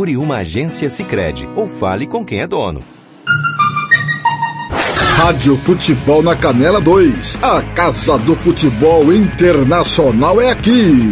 Procure 0.01 0.17
uma 0.17 0.37
agência 0.37 0.89
Cicred 0.89 1.47
ou 1.55 1.67
fale 1.67 2.07
com 2.07 2.25
quem 2.25 2.39
é 2.39 2.47
dono. 2.47 2.81
Rádio 5.15 5.55
Futebol 5.57 6.23
na 6.23 6.35
Canela 6.35 6.81
2. 6.81 7.37
A 7.39 7.61
Casa 7.75 8.17
do 8.17 8.35
Futebol 8.37 9.13
Internacional 9.13 10.41
é 10.41 10.49
aqui. 10.49 11.11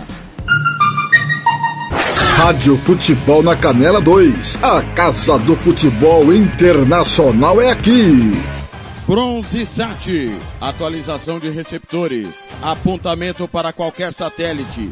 Rádio 2.37 2.77
Futebol 2.77 3.43
na 3.43 3.55
Canela 3.55 4.01
2. 4.01 4.63
A 4.63 4.81
Casa 4.95 5.37
do 5.39 5.55
Futebol 5.57 6.33
Internacional 6.33 7.61
é 7.61 7.69
aqui. 7.71 8.31
Bronze 9.07 9.67
Sat, 9.67 10.31
atualização 10.59 11.39
de 11.39 11.49
receptores, 11.49 12.49
apontamento 12.61 13.47
para 13.47 13.71
qualquer 13.71 14.11
satélite, 14.11 14.91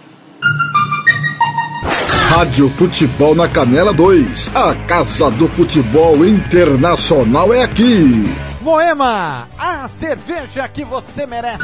Rádio 2.31 2.69
Futebol 2.69 3.35
na 3.35 3.45
Canela 3.49 3.91
2. 3.91 4.51
A 4.55 4.73
Casa 4.87 5.29
do 5.31 5.49
Futebol 5.49 6.25
Internacional 6.25 7.53
é 7.53 7.61
aqui. 7.63 8.23
Moema, 8.61 9.49
a 9.57 9.85
cerveja 9.89 10.65
que 10.69 10.85
você 10.85 11.27
merece. 11.27 11.61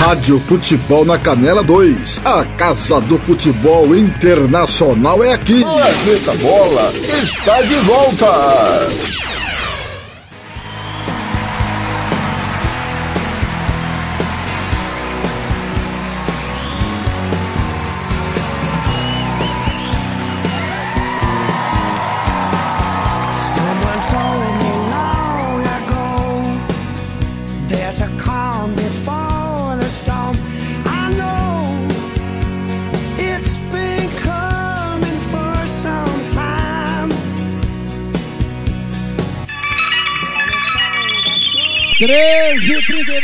Rádio 0.00 0.38
Futebol 0.40 1.02
na 1.06 1.18
Canela 1.18 1.62
2. 1.62 2.20
A 2.26 2.44
Casa 2.58 3.00
do 3.00 3.18
Futebol 3.20 3.96
Internacional 3.96 5.24
é 5.24 5.32
aqui. 5.32 5.62
Planeta 5.62 6.34
Bola 6.42 6.92
está 7.22 7.62
de 7.62 7.76
volta. 7.76 8.26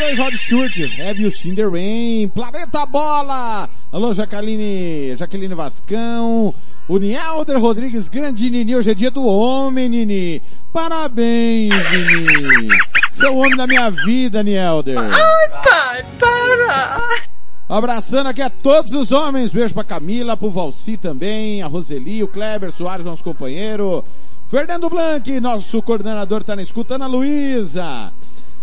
2, 0.04 0.18
Rod 0.18 0.36
Stewart, 0.36 0.76
Have 1.00 1.18
You 1.18 1.30
Seen 1.30 1.54
the 1.54 1.66
Rain, 1.66 2.28
Planeta 2.28 2.84
Bola, 2.84 3.66
alô 3.90 4.12
Jaqueline, 4.12 5.16
Jaqueline 5.16 5.54
Vascão, 5.54 6.54
Nielder 6.86 7.58
Rodrigues, 7.58 8.06
grande 8.08 8.50
Nini, 8.50 8.76
hoje 8.76 8.90
é 8.90 8.94
dia 8.94 9.10
do 9.10 9.24
homem, 9.24 9.88
Nini, 9.88 10.42
parabéns, 10.74 11.70
Nini, 11.70 12.68
seu 13.12 13.34
homem 13.34 13.56
da 13.56 13.66
minha 13.66 13.88
vida, 13.88 14.42
Nielder. 14.42 14.98
Ai, 14.98 15.48
pai, 15.64 16.04
para! 16.20 17.24
Abraçando 17.66 18.26
aqui 18.26 18.42
a 18.42 18.50
todos 18.50 18.92
os 18.92 19.10
homens. 19.10 19.50
Beijo 19.50 19.72
pra 19.72 19.85
Camila, 19.85 20.37
pro 20.37 20.50
Valci 20.50 20.98
também, 20.98 21.62
a 21.62 21.66
Roseli, 21.66 22.22
o 22.22 22.29
Kleber 22.29 22.70
Soares, 22.70 23.06
nosso 23.06 23.24
companheiro. 23.24 24.04
Fernando 24.48 24.90
Blanc, 24.90 25.40
nosso 25.40 25.81
coordenador, 25.81 26.44
tá 26.44 26.54
na 26.54 26.62
escuta. 26.62 26.96
Ana 26.96 27.06
Luísa 27.06 28.12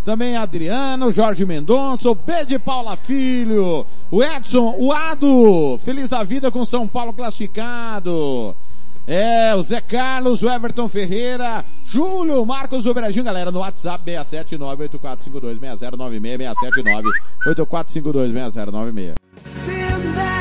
também 0.04 0.36
Adriano, 0.36 1.12
Jorge 1.12 1.46
Mendonça, 1.46 2.10
o 2.10 2.16
B 2.16 2.44
de 2.46 2.58
Paula 2.58 2.98
Filho, 2.98 3.86
o 4.10 4.24
Edson, 4.24 4.74
o 4.78 4.92
Ado, 4.92 5.80
feliz 5.84 6.10
da 6.10 6.24
vida 6.24 6.50
com 6.52 6.66
São 6.66 6.88
Paulo 6.88 7.14
classificado. 7.14 8.56
É, 9.08 9.56
o 9.56 9.62
Zé 9.62 9.80
Carlos, 9.82 10.44
o 10.44 10.50
Everton 10.50 10.88
Ferreira, 10.88 11.66
Júlio, 11.84 12.46
Marcos 12.46 12.84
do 12.84 12.94
Brejinho, 12.94 13.26
galera, 13.26 13.52
no 13.52 13.60
WhatsApp 13.60 14.04
67984526096, 14.06 16.54
67984526096. 17.46 20.41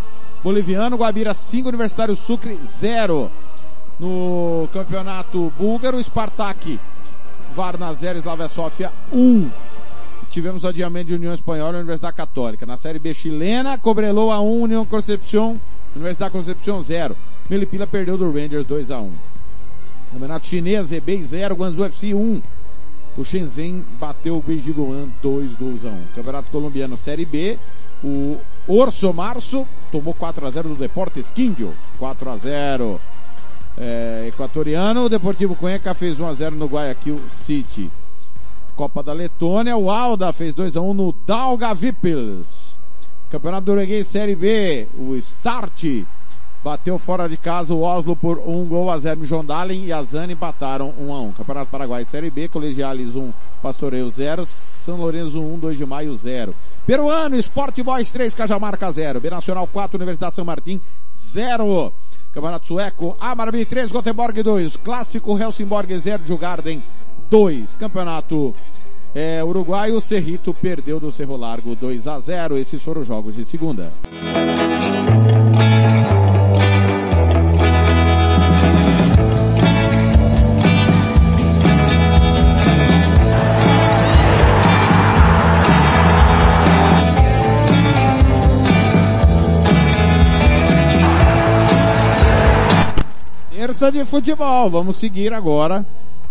Boliviano, 0.42 0.96
Guabira 0.96 1.34
5, 1.34 1.68
Universitário 1.68 2.14
Sucre 2.14 2.58
0. 2.64 3.30
No 3.98 4.68
campeonato 4.72 5.52
búlgaro, 5.58 5.98
Spartak, 6.02 6.78
Varna 7.52 7.92
0, 7.92 8.20
Slavia 8.20 8.48
Sofia 8.48 8.92
1. 9.12 9.50
Tivemos 10.30 10.62
o 10.62 10.68
adiamento 10.68 11.08
de 11.08 11.14
União 11.14 11.34
Espanhola 11.34 11.78
e 11.78 11.80
Universidade 11.80 12.16
Católica. 12.16 12.64
Na 12.64 12.76
Série 12.76 13.00
B 13.00 13.12
chilena, 13.12 13.76
Cobreloa 13.76 14.38
1, 14.40 14.62
União 14.62 14.86
Concepción, 14.86 15.60
Universidade 15.96 16.30
Concepción 16.30 16.82
0. 16.82 17.16
Melipila 17.50 17.86
perdeu 17.86 18.16
do 18.16 18.30
Rangers 18.30 18.64
2 18.64 18.90
a 18.92 19.00
1. 19.00 19.12
Campeonato 20.12 20.46
chinês, 20.46 20.86
Zebei 20.86 21.20
0, 21.20 21.56
Guangzhou 21.56 21.86
FC 21.86 22.14
1. 22.14 22.42
O 23.16 23.24
Shenzhen 23.24 23.84
bateu 23.98 24.36
o 24.36 24.42
Beijiguan 24.42 25.08
2 25.20 25.54
gols 25.54 25.84
a 25.84 25.88
1. 25.88 26.04
Campeonato 26.14 26.50
colombiano 26.52 26.96
Série 26.96 27.24
B, 27.24 27.58
o 28.02 28.38
Orso 28.66 29.12
Março 29.12 29.66
tomou 29.90 30.14
4 30.14 30.46
a 30.46 30.50
0 30.50 30.70
do 30.70 30.74
Deportes 30.76 31.30
Quindio. 31.30 31.72
4 31.98 32.30
a 32.30 32.36
0 32.36 33.00
é, 33.76 34.26
equatoriano. 34.28 35.04
O 35.04 35.08
Deportivo 35.08 35.56
Cuenca 35.56 35.94
fez 35.94 36.20
1 36.20 36.26
a 36.26 36.32
0 36.32 36.56
no 36.56 36.66
Guayaquil 36.66 37.20
City. 37.28 37.90
Copa 38.76 39.02
da 39.02 39.12
Letônia, 39.12 39.76
o 39.76 39.90
Alda 39.90 40.32
fez 40.32 40.54
2 40.54 40.76
a 40.76 40.80
1 40.80 40.94
no 40.94 41.12
Daugavpils. 41.26 42.78
Campeonato 43.30 43.66
Norueguês 43.66 44.06
Série 44.06 44.36
B, 44.36 44.86
o 44.96 45.16
Start 45.16 45.84
bateu 46.62 46.98
fora 46.98 47.28
de 47.28 47.36
casa 47.36 47.74
o 47.74 47.82
Oslo 47.82 48.16
por 48.16 48.38
1 48.38 48.64
gol 48.66 48.90
a 48.90 48.98
0. 48.98 49.24
Jondalen 49.24 49.84
e 49.84 49.92
Azani 49.92 50.32
empataram 50.32 50.94
1 50.98 51.12
a 51.12 51.20
1. 51.22 51.32
Campeonato 51.32 51.70
Paraguai 51.70 52.04
Série 52.04 52.30
B, 52.30 52.48
Colegiales 52.48 53.16
1, 53.16 53.32
Pastoreio 53.62 54.08
0, 54.08 54.44
São 54.46 54.96
Lourenço 54.96 55.40
1, 55.40 55.58
2 55.58 55.78
de 55.78 55.86
maio 55.86 56.14
0. 56.14 56.54
Peruano, 56.86 57.36
Sport 57.36 57.80
Boys 57.82 58.10
3, 58.10 58.34
Cajamarca 58.34 58.90
0. 58.90 59.20
Binacional 59.20 59.66
4, 59.66 59.96
Universidade 59.96 60.34
São 60.34 60.44
Martin 60.44 60.80
0. 61.12 61.92
Campeonato 62.32 62.66
Sueco, 62.66 63.16
Amarby 63.18 63.64
3, 63.64 63.90
Göteborg 63.90 64.42
2. 64.42 64.76
Clássico 64.76 65.38
Helsingborg 65.38 65.98
0, 65.98 66.24
Jugarden 66.24 66.82
2. 67.30 67.76
Campeonato 67.76 68.54
é, 69.14 69.42
Uruguaio, 69.42 70.00
Cerrito 70.00 70.52
perdeu 70.54 71.00
do 71.00 71.10
Cerro 71.10 71.36
Largo 71.36 71.74
2 71.74 72.06
a 72.06 72.20
0. 72.20 72.56
Esses 72.56 72.82
foram 72.82 73.00
os 73.00 73.06
jogos 73.06 73.34
de 73.34 73.44
segunda. 73.44 73.92
Terça 93.78 93.92
de 93.92 94.04
futebol. 94.04 94.68
Vamos 94.68 94.96
seguir 94.96 95.32
agora 95.32 95.86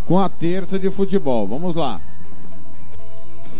com 0.05 0.19
a 0.19 0.27
terça 0.27 0.77
de 0.77 0.91
futebol. 0.91 1.47
Vamos 1.47 1.75
lá. 1.75 2.01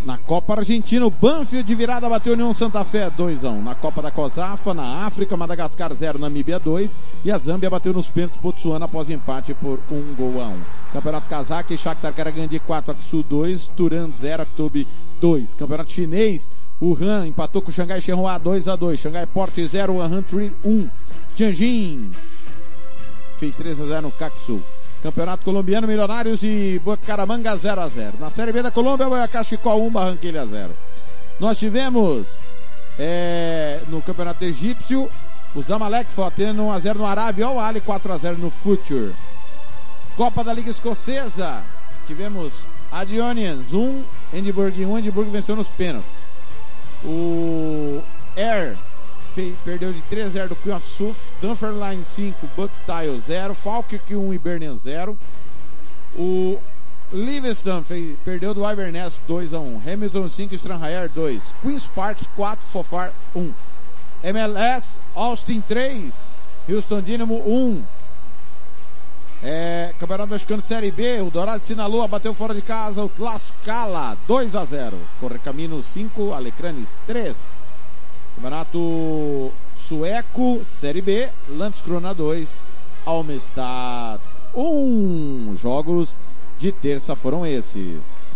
Na 0.04 0.18
Copa 0.18 0.56
Argentina, 0.56 1.06
o 1.06 1.10
Banfield 1.10 1.66
de 1.66 1.74
virada 1.74 2.10
bateu 2.10 2.34
União 2.34 2.54
Santa 2.54 2.84
Fé 2.84 3.10
2 3.10 3.46
a 3.46 3.50
1. 3.50 3.64
Na 3.64 3.76
Copa 3.76 4.02
da 4.02 4.12
COSAFA, 4.12 4.74
na 4.74 5.06
África, 5.06 5.38
Madagascar 5.38 5.94
0, 5.94 6.20
Namíbia 6.20 6.60
2. 6.60 7.00
E 7.24 7.32
a 7.32 7.38
Zâmbia 7.38 7.70
bateu 7.70 7.94
nos 7.94 8.10
pênaltis 8.10 8.42
Botsuana 8.42 8.84
após 8.84 9.10
empate 9.10 9.54
por 9.54 9.80
1 9.90 10.16
gol 10.16 10.42
a 10.42 10.50
1. 10.50 10.62
Campeonato 10.92 11.30
Kazakh, 11.30 11.78
Shakhtar 11.78 12.14
Karagandhi 12.14 12.60
4, 12.60 12.92
Aksu 12.92 13.24
2, 13.24 13.68
Turan 13.68 14.10
0, 14.14 14.44
Aktobi 14.44 14.86
2. 15.22 15.54
Campeonato 15.54 15.92
Chinês, 15.92 16.52
o 16.82 16.94
Han 16.94 17.26
empatou 17.26 17.62
com 17.62 17.70
o 17.70 17.74
Xangai 17.74 18.02
Shenhua 18.02 18.38
2 18.38 18.68
a 18.68 18.76
2. 18.76 19.00
Xangai 19.00 19.26
Port 19.26 19.56
0, 19.58 19.94
Wuhan 19.94 20.24
3 20.24 20.52
1. 20.66 20.90
Tianjin 21.34 22.12
fez 23.38 23.56
3 23.56 23.82
a 23.82 23.86
0 23.86 24.02
no 24.02 24.12
Caxu. 24.12 24.62
Campeonato 25.02 25.44
Colombiano, 25.44 25.88
Milionários 25.88 26.42
e 26.44 26.82
Bucaramanga 26.84 27.56
0 27.56 27.82
a 27.82 27.88
0 27.88 28.18
Na 28.20 28.30
Série 28.30 28.52
B 28.52 28.64
da 28.64 28.72
Colômbia, 28.72 29.08
Boiacachicó 29.08 29.76
1, 29.76 29.92
Barranquilha 29.92 30.46
0. 30.46 30.74
Nós 31.40 31.58
tivemos 31.58 32.28
é, 32.98 33.82
no 33.88 34.02
Campeonato 34.02 34.44
Egípcio, 34.44 35.10
o 35.54 35.62
Zamalek 35.62 36.12
foi 36.12 36.30
tendo 36.32 36.64
1 36.64 36.72
a 36.72 36.80
0 36.80 37.00
no 37.00 37.06
Arábia, 37.06 37.50
o 37.50 37.60
Ali 37.60 37.80
4 37.80 38.12
a 38.12 38.18
0 38.18 38.38
no 38.38 38.50
Future. 38.50 39.14
Copa 40.16 40.44
da 40.44 40.52
Liga 40.52 40.72
Escocesa, 40.72 41.64
tivemos 42.08 42.66
Adionians 42.92 43.72
1, 43.72 44.04
Edinburgh 44.34 44.86
1, 44.86 44.98
Edinburgh 44.98 45.30
venceu 45.30 45.56
nos 45.56 45.68
pênaltis. 45.68 46.26
O 47.06 48.02
Air 48.36 48.76
fez, 49.38 49.56
perdeu 49.64 49.94
de 49.94 50.02
3 50.02 50.26
a 50.26 50.30
0 50.30 50.50
do 50.50 50.56
Queen 50.56 50.80
Suf, 50.80 51.30
Dunfermline 51.40 52.04
5, 52.04 52.50
Buckstyle 52.56 53.20
0, 53.20 53.54
Falkirk 53.54 54.16
1 54.16 54.34
e 54.34 54.38
Bernian 54.40 54.76
0. 54.76 55.16
O 56.18 56.58
Livingston 57.14 57.84
fez, 57.84 58.18
perdeu 58.26 58.56
do 58.56 58.68
Iverness 58.68 59.22
2 59.28 59.54
a 59.54 59.60
1, 59.60 59.82
Hamilton 59.86 60.28
5, 60.28 60.56
Stranraer 60.56 61.08
2, 61.10 61.54
Queen's 61.62 61.86
Park 61.86 62.20
4, 62.36 62.66
Fofar 62.66 63.14
1. 63.36 63.54
MLS, 64.24 65.00
Austin 65.14 65.62
3, 65.62 66.36
Houston 66.68 67.02
Dynamo 67.02 67.36
1. 67.46 67.84
É, 69.44 69.94
Campeonato 70.00 70.32
Mexicano 70.32 70.64
Série 70.64 70.90
B, 70.90 71.22
o 71.22 71.30
Dourado 71.30 71.64
Sinaloa 71.64 72.08
bateu 72.08 72.34
fora 72.34 72.56
de 72.56 72.62
casa 72.64 73.04
o 73.04 73.10
Tlaxcala 73.10 74.18
2 74.28 74.56
a 74.56 74.66
0. 74.66 74.98
Correcaminos 75.20 75.86
5, 75.86 76.34
Alecranes 76.34 76.98
3. 77.06 77.57
Campeonato 78.38 79.52
Sueco, 79.74 80.64
Série 80.64 81.02
B, 81.02 81.28
Landskrona 81.50 82.14
2, 82.14 82.64
Almestad 83.04 84.22
1. 84.54 85.56
Jogos 85.58 86.20
de 86.60 86.72
terça 86.72 87.16
foram 87.16 87.44
esses. 87.44 88.27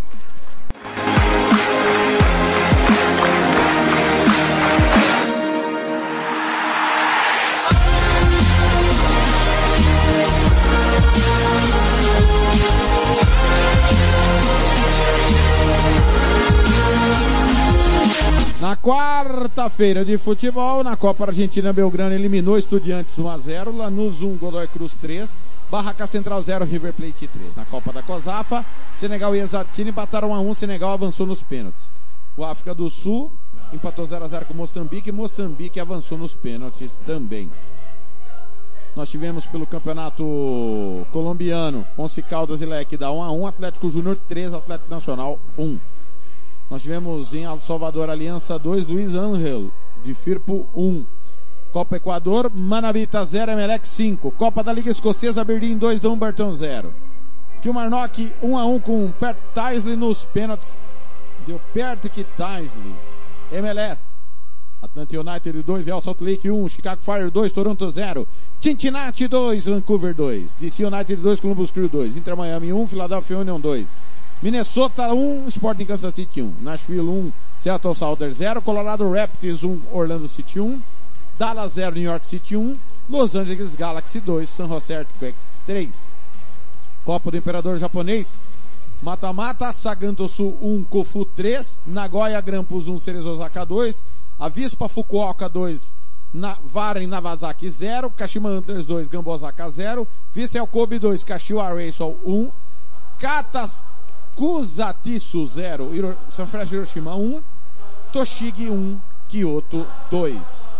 Na 18.62 18.76
quarta-feira 18.76 20.05
de 20.05 20.20
futebol, 20.20 20.84
na 20.84 20.95
Copa 20.95 21.26
Argentina, 21.26 21.74
Belgrano 21.74 22.14
eliminou 22.14 22.59
Estudiantes 22.59 23.18
1 23.18 23.28
a 23.28 23.38
0, 23.39 23.76
Lanús 23.76 24.22
1, 24.22 24.38
Godoy 24.38 24.68
Cruz 24.68 24.93
3, 25.01 25.36
Barraca 25.72 26.05
Central 26.05 26.43
0, 26.43 26.64
River 26.66 26.93
Plate 26.93 27.28
3. 27.28 27.55
Na 27.55 27.66
Copa 27.66 27.91
da 27.91 28.03
COSAFA, 28.03 28.64
Senegal 28.93 29.36
e 29.36 29.39
Exartina 29.39 29.89
empataram 29.89 30.30
1 30.30 30.36
a 30.36 30.39
1, 30.41 30.53
Senegal 30.53 30.91
avançou 30.91 31.26
nos 31.26 31.41
pênaltis. 31.41 31.91
O 32.38 32.45
África 32.45 32.76
do 32.76 32.88
Sul 32.88 33.32
empatou 33.74 34.05
0 34.05 34.26
a 34.26 34.28
0 34.28 34.45
com 34.45 34.53
Moçambique, 34.53 35.12
Moçambique 35.12 35.80
avançou 35.80 36.16
nos 36.16 36.36
pênaltis 36.36 36.99
também. 37.03 37.51
Nós 38.95 39.09
tivemos 39.09 39.43
pelo 39.47 39.66
campeonato 39.66 40.24
colombiano, 41.12 41.84
Once 41.97 42.22
Caldas 42.22 42.62
e 42.62 42.66
Leque 42.68 42.95
da 42.95 43.12
1 43.12 43.24
a 43.24 43.32
1, 43.32 43.47
Atlético 43.47 43.89
Júnior 43.89 44.18
3, 44.28 44.53
Atlético 44.53 44.91
Nacional 44.91 45.39
1. 45.57 45.80
Nós 46.72 46.82
tivemos 46.82 47.34
em 47.34 47.44
El 47.44 47.60
Salvador 47.60 48.10
Aliança 48.10 48.58
2, 48.58 48.88
Luiz 48.88 49.14
Angel, 49.14 49.70
de 50.06 50.14
Firpo 50.14 50.70
1. 50.74 51.06
Copa 51.74 51.98
Equador, 51.98 52.50
Manabita 52.50 53.26
0, 53.26 53.52
Emelec 53.52 53.86
5. 53.86 54.32
Copa 54.32 54.64
da 54.64 54.72
Liga 54.72 54.90
Escocesa, 54.90 55.44
Berlim 55.44 55.78
2, 55.78 56.00
Dumbarton 56.00 56.54
0. 56.54 56.94
Kilmarnock 57.62 58.32
1 58.42 58.58
a 58.58 58.66
1 58.66 58.80
com 58.80 59.12
Pert 59.12 59.38
Taisley 59.54 59.98
nos 59.98 60.24
pênaltis. 60.24 60.78
Deu 61.46 61.60
perto 61.74 62.10
que 62.10 62.24
Taisley. 62.24 62.96
MLS. 63.52 64.02
Atlanta 64.82 65.20
United 65.20 65.64
2, 65.64 65.86
Real 65.86 66.02
Salt 66.02 66.22
Lake 66.22 66.50
1, 66.50 66.70
Chicago 66.70 67.02
Fire 67.04 67.30
2, 67.30 67.52
Toronto 67.52 67.92
0, 67.92 68.26
Cincinnati 68.62 69.28
2, 69.28 69.66
Vancouver 69.66 70.14
2, 70.14 70.56
DC 70.58 70.86
United 70.86 71.22
2, 71.22 71.42
Columbus 71.42 71.70
Crew 71.70 71.90
2, 71.90 72.16
Inter 72.16 72.38
Miami 72.38 72.72
1, 72.72 72.88
Philadelphia 72.88 73.38
Union 73.38 73.60
2, 73.60 73.90
Minnesota 74.42 75.14
1, 75.14 75.52
Sporting 75.52 75.86
Kansas 75.86 76.16
City 76.16 76.42
1, 76.42 76.64
Nashville 76.64 77.06
1, 77.06 77.34
Seattle 77.58 77.94
Sounders 77.94 78.38
0, 78.38 78.62
Colorado 78.62 79.08
Rapids 79.08 79.64
1, 79.64 79.84
Orlando 79.94 80.26
City 80.26 80.60
1, 80.60 80.84
Dallas 81.38 81.74
0, 81.74 81.92
New 81.92 82.02
York 82.02 82.24
City 82.24 82.56
1, 82.56 82.80
Los 83.10 83.36
Angeles 83.36 83.76
Galaxy 83.76 84.20
2, 84.20 84.46
San 84.48 84.68
Jose 84.68 84.96
Earthquakes 84.96 85.52
3. 85.68 85.92
Copa 87.06 87.30
do 87.30 87.38
Imperador 87.38 87.78
Japonês, 87.78 88.36
Mata-Mata, 89.02 89.72
Saganto 89.72 90.28
Sul 90.28 90.58
1, 90.60 90.86
Kofu 90.86 91.24
3, 91.36 91.80
Nagoya 91.86 92.42
Grampus 92.42 92.88
1, 92.88 93.00
Cerezo 93.00 93.34
Osaka 93.34 93.64
2, 93.64 93.94
Avispa 94.39 94.89
Fukuoka 94.89 95.48
2, 95.48 95.78
na, 96.34 96.58
Varen 96.66 97.08
Nagasaki 97.08 97.70
0, 97.70 98.10
Kashima 98.18 98.58
Antlers 98.58 98.88
2, 98.88 99.08
Gambosaka 99.08 99.70
0, 99.70 100.08
Vissel 100.34 100.66
Kobe 100.68 100.98
2, 100.98 101.24
Kashiwa 101.26 101.70
Racel 101.70 102.16
1, 102.24 102.52
Katas 103.20 103.84
Kusatsu 104.36 105.46
0, 105.46 105.92
San 105.92 106.16
Sanfrecce 106.30 106.76
Hiroshima 106.76 107.16
1, 107.16 107.20
um, 107.20 107.42
Toshigi 108.12 108.70
1, 108.70 108.74
um, 108.74 109.00
Kyoto 109.28 109.86
2. 110.10 110.72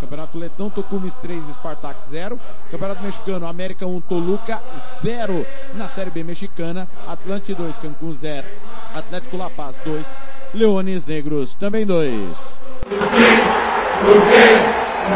Campeonato 0.00 0.38
Letão, 0.38 0.70
Tocumes 0.70 1.16
3, 1.16 1.42
Spartak 1.54 2.08
0. 2.08 2.38
Campeonato 2.70 3.02
Mexicano, 3.02 3.46
América 3.46 3.86
1, 3.86 4.00
Toluca 4.02 4.62
0. 5.02 5.44
Na 5.74 5.88
Série 5.88 6.10
B 6.10 6.22
mexicana, 6.22 6.88
Atlante 7.06 7.54
2, 7.54 7.78
Cancún 7.78 8.12
0. 8.12 8.46
Atlético 8.94 9.36
La 9.36 9.50
Paz 9.50 9.76
2, 9.84 10.06
Leones 10.54 11.06
Negros 11.06 11.54
também 11.54 11.84
2. 11.84 12.12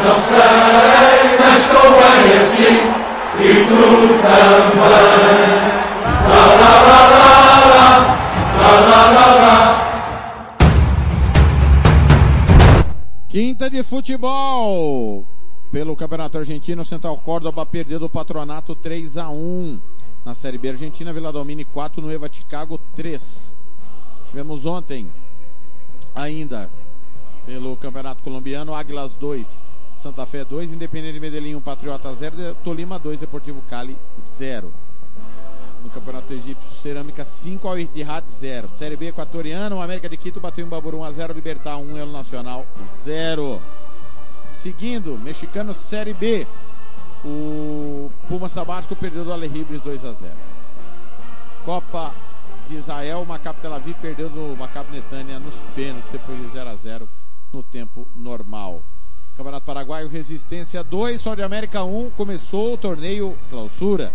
Não 0.03 0.19
sei, 0.19 1.37
mas 1.39 1.71
conheci, 1.71 2.67
e 3.39 3.65
tu 3.67 3.81
também. 4.21 4.79
Lá, 6.27 6.45
lá, 6.45 6.81
lá, 6.81 7.09
lá. 7.09 7.22
Quinta 13.27 13.69
de 13.69 13.83
futebol. 13.83 15.25
Pelo 15.71 15.95
Campeonato 15.95 16.37
Argentino, 16.37 16.85
Central 16.85 17.17
Córdoba 17.17 17.65
perdeu 17.65 17.99
do 17.99 18.07
Patronato 18.07 18.75
3 18.75 19.17
a 19.17 19.29
1 19.29 19.81
Na 20.23 20.33
Série 20.33 20.57
B 20.57 20.69
Argentina, 20.69 21.11
Vila 21.11 21.31
Domini 21.31 21.65
4, 21.65 22.01
Nueva 22.01 22.29
Chicago 22.31 22.79
3. 22.95 23.53
Tivemos 24.27 24.65
ontem 24.65 25.11
ainda 26.15 26.69
pelo 27.45 27.75
Campeonato 27.75 28.23
Colombiano, 28.23 28.73
Águilas 28.73 29.15
2, 29.15 29.63
Santa 29.95 30.25
Fé 30.25 30.45
2, 30.45 30.71
Independente 30.71 31.13
de 31.13 31.19
Medellín 31.19 31.55
1, 31.55 31.61
Patriota 31.61 32.13
0, 32.15 32.55
Tolima 32.63 32.97
2, 32.97 33.19
Deportivo 33.19 33.61
Cali 33.69 33.97
0. 34.17 34.82
No 35.83 35.89
Campeonato 35.89 36.33
Egípcio, 36.33 36.69
Cerâmica 36.81 37.25
5, 37.25 37.67
Al 37.67 37.79
Ittihad 37.79 38.23
0. 38.25 38.69
Série 38.69 38.95
B 38.95 39.07
Equatoriano, 39.07 39.81
América 39.81 40.07
de 40.07 40.15
Quito 40.15 40.39
bateu 40.39 40.65
em 40.65 40.69
Baburu 40.69 40.99
1 40.99 41.03
a 41.03 41.11
0, 41.11 41.33
Libertar 41.33 41.77
1, 41.77 41.97
Elo 41.97 42.11
Nacional 42.11 42.65
0. 42.81 43.61
Seguindo, 44.47 45.17
Mexicano 45.17 45.73
Série 45.73 46.13
B, 46.13 46.47
o 47.25 48.09
Puma 48.29 48.47
Sabático 48.47 48.95
perdeu 48.95 49.25
do 49.25 49.33
Alejibres 49.33 49.81
2 49.81 50.05
a 50.05 50.13
0. 50.13 50.33
Copa 51.65 52.13
de 52.65 52.75
Israel, 52.75 53.25
Maccabi 53.25 53.59
Tel 53.59 53.73
Aviv 53.73 53.95
perdeu 54.01 54.29
do 54.29 54.55
Maccabi 54.55 54.91
Netânia 54.91 55.37
nos 55.37 55.55
pênaltis 55.75 56.09
depois 56.09 56.39
de 56.39 56.47
0 56.47 56.69
a 56.69 56.75
0 56.75 57.09
no 57.51 57.61
tempo 57.61 58.07
normal. 58.15 58.81
Campeonato 59.35 59.65
Paraguaio 59.65 60.07
Resistência 60.07 60.83
2, 60.83 61.19
Sol 61.19 61.35
de 61.35 61.43
América 61.43 61.83
1, 61.83 62.11
começou 62.11 62.73
o 62.73 62.77
torneio 62.77 63.37
clausura. 63.49 64.13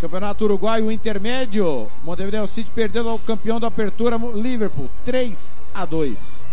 Campeonato 0.00 0.44
Uruguaio 0.44 0.92
Intermédio, 0.92 1.88
Montevideo 2.04 2.46
City 2.46 2.70
perdeu 2.72 3.08
ao 3.08 3.18
campeão 3.18 3.58
da 3.58 3.66
apertura 3.66 4.16
Liverpool 4.16 4.88
3 5.04 5.54
a 5.74 5.84
2. 5.84 6.44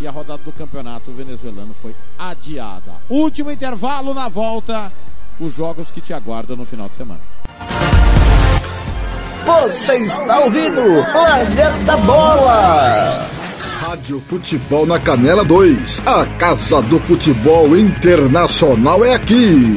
E 0.00 0.06
a 0.06 0.10
rodada 0.10 0.42
do 0.42 0.52
campeonato 0.52 1.12
venezuelano 1.12 1.74
foi 1.74 1.94
adiada. 2.18 2.94
Último 3.10 3.50
intervalo 3.50 4.14
na 4.14 4.28
volta, 4.28 4.90
os 5.38 5.54
jogos 5.54 5.90
que 5.90 6.00
te 6.00 6.14
aguardam 6.14 6.56
no 6.56 6.64
final 6.64 6.88
de 6.88 6.96
semana. 6.96 7.20
Você 9.44 9.98
está 9.98 10.40
ouvindo 10.40 10.82
Planeta 11.12 11.96
Bola! 11.98 13.28
Rádio 13.80 14.22
Futebol 14.26 14.86
na 14.86 14.98
Canela 14.98 15.44
2. 15.44 16.06
A 16.06 16.24
Casa 16.38 16.80
do 16.80 16.98
Futebol 17.00 17.76
Internacional 17.76 19.04
é 19.04 19.14
aqui. 19.14 19.76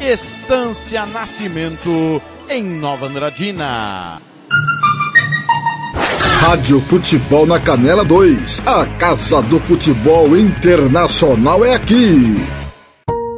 Estância 0.00 1.04
Nascimento 1.04 2.22
em 2.48 2.64
Nova 2.64 3.04
Andradina. 3.04 4.18
Rádio 6.40 6.80
Futebol 6.80 7.44
na 7.44 7.60
Canela 7.60 8.02
2. 8.02 8.66
A 8.66 8.86
Casa 8.98 9.42
do 9.42 9.60
Futebol 9.60 10.34
Internacional 10.34 11.62
é 11.66 11.74
aqui. 11.74 12.34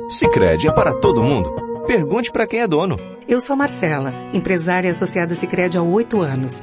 Sicredi 0.08 0.68
é 0.68 0.72
para 0.72 0.94
todo 0.94 1.20
mundo. 1.20 1.52
Pergunte 1.84 2.30
para 2.30 2.46
quem 2.46 2.60
é 2.60 2.68
dono. 2.68 2.96
Eu 3.26 3.40
sou 3.40 3.56
Marcela, 3.56 4.14
empresária 4.32 4.88
associada 4.88 5.34
Sicredi 5.34 5.76
há 5.76 5.82
oito 5.82 6.22
anos. 6.22 6.62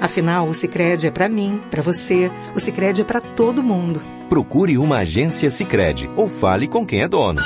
Afinal, 0.00 0.48
o 0.48 0.54
Sicredi 0.54 1.06
é 1.06 1.10
para 1.10 1.28
mim, 1.28 1.60
para 1.70 1.82
você. 1.82 2.30
O 2.54 2.60
Sicredi 2.60 3.02
é 3.02 3.04
para 3.04 3.20
todo 3.20 3.62
mundo. 3.62 4.00
Procure 4.28 4.78
uma 4.78 4.98
agência 4.98 5.50
Sicredi 5.50 6.10
ou 6.16 6.28
fale 6.28 6.66
com 6.66 6.86
quem 6.86 7.02
é 7.02 7.08
dono. 7.08 7.40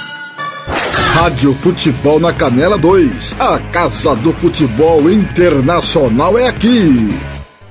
Rádio 1.15 1.55
Futebol 1.55 2.21
na 2.21 2.33
Canela 2.33 2.79
2. 2.79 3.41
A 3.41 3.59
Casa 3.73 4.15
do 4.17 4.33
Futebol 4.33 5.11
Internacional 5.11 6.39
é 6.39 6.49
aqui. 6.49 7.11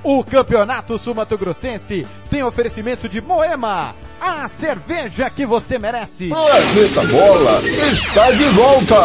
O 0.03 0.21
Campeonato 0.23 0.97
Sul-Mato 0.97 1.37
Grossense 1.37 2.05
tem 2.29 2.43
oferecimento 2.43 3.07
de 3.07 3.21
Moema, 3.21 3.95
a 4.19 4.47
cerveja 4.49 5.29
que 5.29 5.45
você 5.45 5.79
merece. 5.79 6.27
Planeta 6.27 7.07
Bola 7.07 7.61
está 7.67 8.31
de 8.31 8.43
volta. 8.49 8.95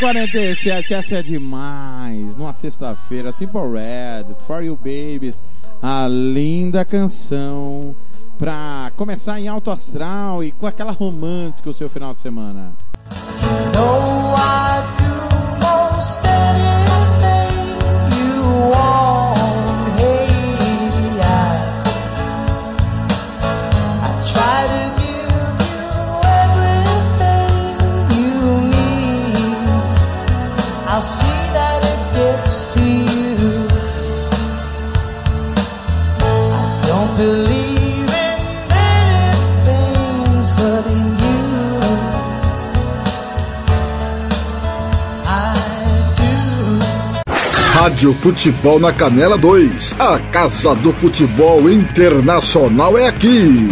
13h47, 0.00 0.92
essa 0.92 1.16
é 1.16 1.22
demais. 1.22 2.34
Numa 2.34 2.54
sexta-feira, 2.54 3.30
Simple 3.32 3.60
Red, 3.60 4.34
For 4.46 4.64
You 4.64 4.76
Babies, 4.76 5.42
a 5.82 6.08
linda 6.08 6.86
canção 6.86 7.94
pra 8.38 8.90
começar 8.96 9.38
em 9.38 9.46
alto 9.46 9.70
astral 9.70 10.42
e 10.42 10.52
com 10.52 10.66
aquela 10.66 10.92
romântica 10.92 11.68
o 11.68 11.74
seu 11.74 11.88
final 11.90 12.14
de 12.14 12.20
semana. 12.20 12.72
Rádio 47.80 48.12
Futebol 48.12 48.78
na 48.78 48.92
Canela 48.92 49.38
2. 49.38 49.94
A 49.98 50.18
Casa 50.30 50.74
do 50.74 50.92
Futebol 50.92 51.70
Internacional 51.70 52.98
é 52.98 53.08
aqui. 53.08 53.70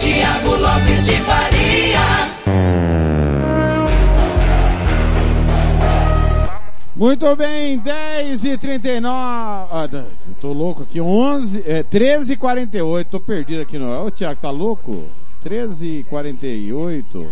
Tiago 0.00 0.56
Lopes 0.56 1.06
de 1.06 1.12
Faria. 1.18 2.00
Muito 6.96 7.36
bem, 7.36 7.78
10 7.78 8.42
e 8.42 8.58
39 8.58 9.08
ah, 9.08 9.88
tô 10.40 10.52
louco 10.52 10.82
aqui, 10.82 11.00
11, 11.00 11.62
é, 11.64 11.84
13 11.84 12.32
e 12.32 12.36
48 12.36 13.08
tô 13.08 13.20
perdido 13.20 13.62
aqui 13.62 13.78
no... 13.78 14.04
Ô 14.04 14.10
Tiago, 14.10 14.40
tá 14.40 14.50
louco? 14.50 15.04
13 15.44 15.98
e 16.00 16.02
48 16.02 17.24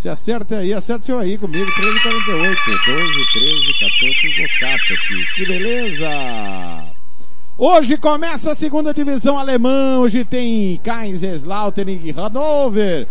Se 0.00 0.08
acerta 0.08 0.56
aí, 0.56 0.72
acerta 0.72 1.04
seu 1.04 1.18
aí 1.18 1.36
comigo, 1.36 1.70
13 1.74 1.98
e 1.98 2.00
48 2.00 2.58
12, 2.86 3.12
13, 3.34 3.66
14, 3.80 4.14
tudo 4.22 4.40
loucaço 4.40 4.94
aqui. 4.94 5.24
Que 5.36 5.46
beleza! 5.46 6.92
Hoje 7.58 7.98
começa 7.98 8.52
a 8.52 8.54
segunda 8.54 8.94
divisão 8.94 9.38
alemã, 9.38 9.98
hoje 9.98 10.24
tem 10.24 10.78
Kaiserslautern 10.78 12.00
e 12.02 12.12
Hannover. 12.12 13.08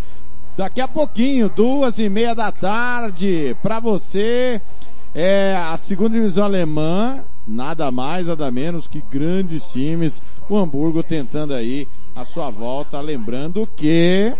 Daqui 0.57 0.81
a 0.81 0.87
pouquinho, 0.87 1.47
duas 1.47 1.99
e 1.99 2.09
meia 2.09 2.33
da 2.33 2.51
tarde, 2.51 3.55
pra 3.61 3.79
você, 3.79 4.59
é 5.13 5.55
a 5.55 5.77
segunda 5.77 6.15
divisão 6.15 6.43
alemã, 6.43 7.23
nada 7.45 7.91
mais, 7.91 8.25
nada 8.25 8.49
menos 8.49 8.87
que 8.87 8.99
grandes 8.99 9.61
times, 9.65 10.23
o 10.49 10.57
Hamburgo 10.57 11.03
tentando 11.03 11.53
aí 11.53 11.87
a 12.15 12.25
sua 12.25 12.49
volta, 12.49 12.99
lembrando 12.99 13.69
que, 13.77 14.33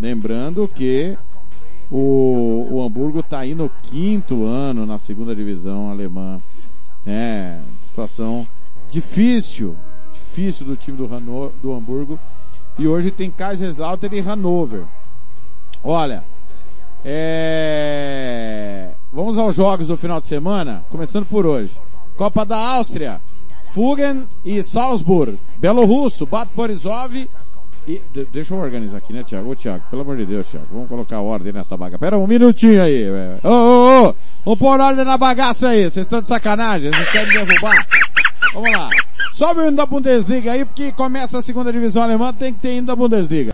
lembrando 0.00 0.66
que 0.66 1.16
o, 1.94 2.68
o 2.70 2.82
Hamburgo 2.82 3.20
está 3.20 3.40
aí 3.40 3.54
no 3.54 3.68
quinto 3.68 4.46
ano 4.46 4.86
na 4.86 4.96
segunda 4.96 5.36
divisão 5.36 5.90
alemã. 5.90 6.40
É, 7.06 7.60
situação 7.84 8.46
difícil, 8.88 9.76
difícil 10.10 10.64
do 10.64 10.74
time 10.74 10.96
do, 10.96 11.52
do 11.62 11.74
Hamburgo. 11.74 12.18
E 12.78 12.88
hoje 12.88 13.10
tem 13.10 13.30
Kaiserslautern 13.30 14.16
e 14.16 14.20
Hannover. 14.20 14.86
Olha, 15.84 16.24
é... 17.04 18.94
vamos 19.12 19.36
aos 19.36 19.54
jogos 19.54 19.88
do 19.88 19.96
final 19.96 20.18
de 20.18 20.28
semana, 20.28 20.86
começando 20.88 21.26
por 21.26 21.44
hoje. 21.44 21.78
Copa 22.16 22.46
da 22.46 22.56
Áustria, 22.56 23.20
Fugen 23.66 24.26
e 24.42 24.62
Salzburg. 24.62 25.38
Belo 25.58 25.84
Russo, 25.84 26.24
Bad 26.24 26.50
Borisov 26.54 27.28
E, 27.86 28.00
de- 28.12 28.24
deixa 28.26 28.54
eu 28.54 28.58
organizar 28.60 28.98
aqui, 28.98 29.12
né, 29.12 29.22
Thiago? 29.24 29.50
Ô, 29.50 29.56
Thiago, 29.56 29.82
pelo 29.90 30.02
amor 30.02 30.16
de 30.16 30.24
Deus, 30.24 30.46
Thiago, 30.48 30.66
vamos 30.70 30.88
colocar 30.88 31.20
ordem 31.20 31.52
nessa 31.52 31.76
bagaça. 31.76 31.98
Pera 31.98 32.16
um 32.16 32.26
minutinho 32.26 32.80
aí, 32.82 33.10
velho. 33.10 33.38
Ô, 33.42 33.48
ô, 33.48 34.08
ô, 34.10 34.14
vamos 34.44 34.58
pôr 34.58 34.80
ordem 34.80 35.04
na 35.04 35.18
bagaça 35.18 35.68
aí, 35.70 35.82
vocês 35.90 36.06
estão 36.06 36.22
de 36.22 36.28
sacanagem, 36.28 36.90
vocês 36.90 37.10
querem 37.10 37.26
me 37.40 37.44
derrubar? 37.46 37.86
Vamos 38.54 38.70
lá. 38.70 38.88
Sobe 39.32 39.60
o 39.60 39.66
hino 39.66 39.76
da 39.76 39.86
Bundesliga 39.86 40.52
aí, 40.52 40.64
porque 40.64 40.92
começa 40.92 41.38
a 41.38 41.42
segunda 41.42 41.72
divisão 41.72 42.02
alemã, 42.02 42.32
tem 42.32 42.52
que 42.52 42.60
ter 42.60 42.76
hino 42.76 42.86
da 42.86 42.94
Bundesliga. 42.94 43.52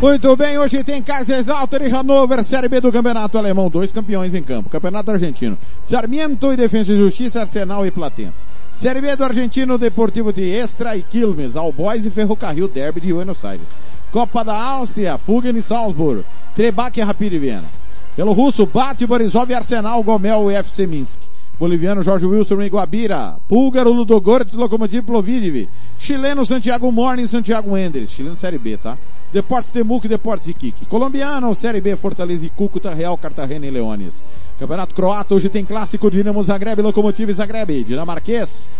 Muito 0.00 0.34
bem, 0.34 0.56
hoje 0.56 0.82
tem 0.82 1.02
Kaiserslautern 1.02 1.84
e 1.84 1.90
Hannover, 1.90 2.42
Série 2.42 2.70
B 2.70 2.80
do 2.80 2.90
Campeonato 2.90 3.36
Alemão, 3.36 3.68
dois 3.68 3.92
campeões 3.92 4.34
em 4.34 4.42
campo. 4.42 4.70
Campeonato 4.70 5.10
Argentino, 5.10 5.58
Sarmiento 5.82 6.50
e 6.50 6.56
Defesa 6.56 6.94
e 6.94 6.96
Justiça, 6.96 7.40
Arsenal 7.40 7.84
e 7.84 7.90
Platense. 7.90 8.46
Série 8.72 9.02
B 9.02 9.14
do 9.14 9.24
Argentino, 9.24 9.76
Deportivo 9.76 10.32
de 10.32 10.48
Extra 10.48 10.96
e 10.96 11.02
Quilmes, 11.02 11.54
Albois 11.54 12.06
e 12.06 12.10
Ferrocarril 12.10 12.66
Derby 12.66 12.98
de 12.98 13.12
Buenos 13.12 13.44
Aires. 13.44 13.68
Copa 14.10 14.42
da 14.42 14.58
Áustria, 14.58 15.18
Fugen 15.18 15.54
e 15.54 15.60
Salzburg, 15.60 16.24
Trebach 16.54 16.98
e 16.98 17.02
Rapid 17.02 17.38
Viena. 17.38 17.68
Pelo 18.16 18.32
russo, 18.32 18.64
Bate, 18.64 19.06
Borisov 19.06 19.50
e 19.50 19.54
Arsenal, 19.54 20.02
Gomel 20.02 20.50
e 20.50 20.54
FC 20.54 20.86
Minsk. 20.86 21.29
Boliviano 21.60 22.02
Jorge 22.02 22.24
Wilson 22.24 22.62
e 22.62 22.70
Guabira. 22.70 23.36
Búlgaro 23.46 23.92
Ludogorets, 23.92 24.54
Lokomotiv 24.54 25.02
Plovdiv. 25.02 25.68
Chileno 25.98 26.42
Santiago 26.46 26.90
Morning, 26.90 27.26
Santiago 27.26 27.76
Endres. 27.76 28.10
Chileno 28.10 28.34
Série 28.34 28.56
B, 28.56 28.78
tá? 28.78 28.96
Deportes 29.30 29.70
Temuco 29.70 30.06
e 30.06 30.08
Deportes 30.08 30.48
Iquique. 30.48 30.86
Colombiano, 30.86 31.54
Série 31.54 31.82
B, 31.82 31.94
Fortaleza 31.96 32.46
e 32.46 32.48
Cúcuta, 32.48 32.94
Real, 32.94 33.18
Cartagena 33.18 33.66
e 33.66 33.70
Leones. 33.70 34.24
Campeonato 34.58 34.94
Croata, 34.94 35.34
hoje 35.34 35.50
tem 35.50 35.62
clássico 35.62 36.10
Dinamo 36.10 36.42
Zagreb, 36.42 36.80
Lokomotiv 36.80 37.30
Zagreb. 37.30 37.84
Dinamarquês, 37.84 38.70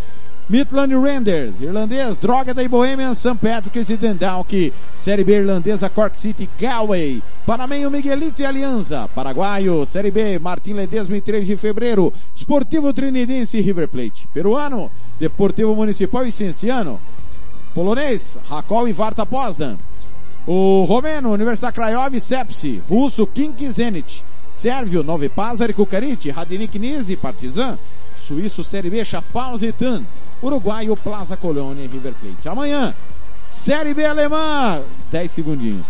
Midland 0.50 0.92
Rangers, 0.96 1.60
irlandês, 1.60 2.18
Drogheda 2.18 2.60
e 2.60 2.66
Bohemian, 2.66 3.14
St. 3.14 3.36
Patrick's 3.36 3.88
e 3.88 3.96
Dundalk, 3.96 4.72
Série 4.92 5.22
B 5.22 5.36
irlandesa, 5.36 5.88
Cork 5.88 6.16
City, 6.16 6.50
Galway, 6.58 7.22
Panamenho, 7.46 7.88
Miguelito 7.88 8.42
e 8.42 8.44
Aliança, 8.44 9.08
Paraguaio, 9.14 9.86
Série 9.86 10.10
B, 10.10 10.40
Martim 10.40 10.72
Ledesma 10.72 11.16
em 11.16 11.20
3 11.20 11.46
de 11.46 11.56
fevereiro, 11.56 12.12
Esportivo 12.34 12.92
Trinidense 12.92 13.58
e 13.58 13.60
River 13.60 13.86
Plate, 13.86 14.26
Peruano, 14.34 14.90
Deportivo 15.20 15.72
Municipal 15.76 16.26
e 16.26 16.32
Cienciano, 16.32 17.00
Polonês, 17.72 18.36
Rakol 18.48 18.88
e 18.88 18.92
Varta 18.92 19.24
Poznan, 19.24 19.78
o 20.48 20.82
Romeno, 20.82 21.30
Universidade 21.30 21.76
Craiova 21.76 22.16
e 22.16 22.18
Sepsi, 22.18 22.82
Russo, 22.88 23.24
Kink 23.24 23.70
Zenit, 23.70 24.24
Sérvio, 24.48 25.04
Novi 25.04 25.28
Pazar 25.28 25.70
e 25.70 25.72
Kukarit, 25.72 26.28
Radnik 26.28 26.76
Nizi, 26.76 27.14
Partizan, 27.14 27.78
Suíço, 28.16 28.64
Série 28.64 28.90
B, 28.90 29.04
Schaffhausen 29.04 29.68
e 29.68 29.72
Tan, 29.72 30.04
Uruguaio, 30.42 30.96
Plaza 30.96 31.36
Colônia 31.36 31.84
e 31.84 31.86
River 31.86 32.14
Plate. 32.14 32.48
Amanhã, 32.48 32.94
Série 33.42 33.94
B 33.94 34.04
Alemã, 34.04 34.82
10 35.10 35.30
segundinhos. 35.30 35.86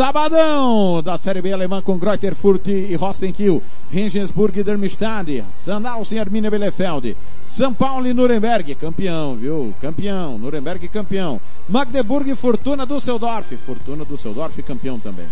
Sabadão 0.00 1.02
da 1.02 1.18
Série 1.18 1.42
B 1.42 1.52
alemã 1.52 1.82
com 1.82 1.98
Greuther 1.98 2.34
Furt 2.34 2.68
e 2.68 2.94
Rostenkiel, 2.94 3.60
Regensburg 3.90 4.60
e 4.60 4.62
Darmstadt, 4.62 5.44
Sandhausen 5.50 6.16
e 6.16 6.20
Arminia 6.20 6.48
Bielefeld, 6.48 7.16
São 7.44 7.74
Paulo 7.74 8.06
e 8.06 8.14
Nuremberg, 8.14 8.76
campeão, 8.76 9.34
viu? 9.36 9.74
Campeão, 9.80 10.38
Nuremberg 10.38 10.86
campeão, 10.88 11.40
Magdeburg 11.68 12.30
e 12.30 12.36
Fortuna 12.36 12.86
Düsseldorf, 12.86 13.56
Fortuna 13.56 14.04
Düsseldorf 14.04 14.62
campeão 14.62 14.98
também. 14.98 15.26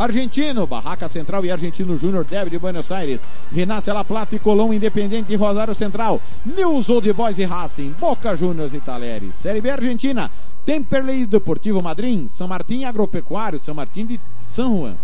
Argentino, 0.00 0.66
Barraca 0.66 1.08
Central 1.08 1.44
e 1.44 1.50
Argentino 1.50 1.94
Júnior 1.94 2.24
Deve 2.24 2.48
de 2.48 2.58
Buenos 2.58 2.90
Aires, 2.90 3.22
Renasce 3.52 3.92
La 3.92 4.02
Plata 4.02 4.34
e 4.34 4.38
Colón 4.38 4.72
Independente 4.72 5.30
e 5.30 5.36
Rosário 5.36 5.74
Central, 5.74 6.18
News 6.42 6.88
Old 6.88 7.12
Boys 7.12 7.38
e 7.38 7.44
Racing, 7.44 7.94
Boca 8.00 8.34
Juniors 8.34 8.72
e 8.72 8.80
Talheres, 8.80 9.34
Série 9.34 9.60
B 9.60 9.68
Argentina, 9.68 10.30
Temperley 10.64 11.26
Deportivo 11.26 11.82
Madrid, 11.82 12.28
São 12.28 12.48
Martín 12.48 12.84
Agropecuário, 12.84 13.60
São 13.60 13.74
Martín 13.74 14.06
de 14.06 14.18
São 14.48 14.78
Juan. 14.78 14.96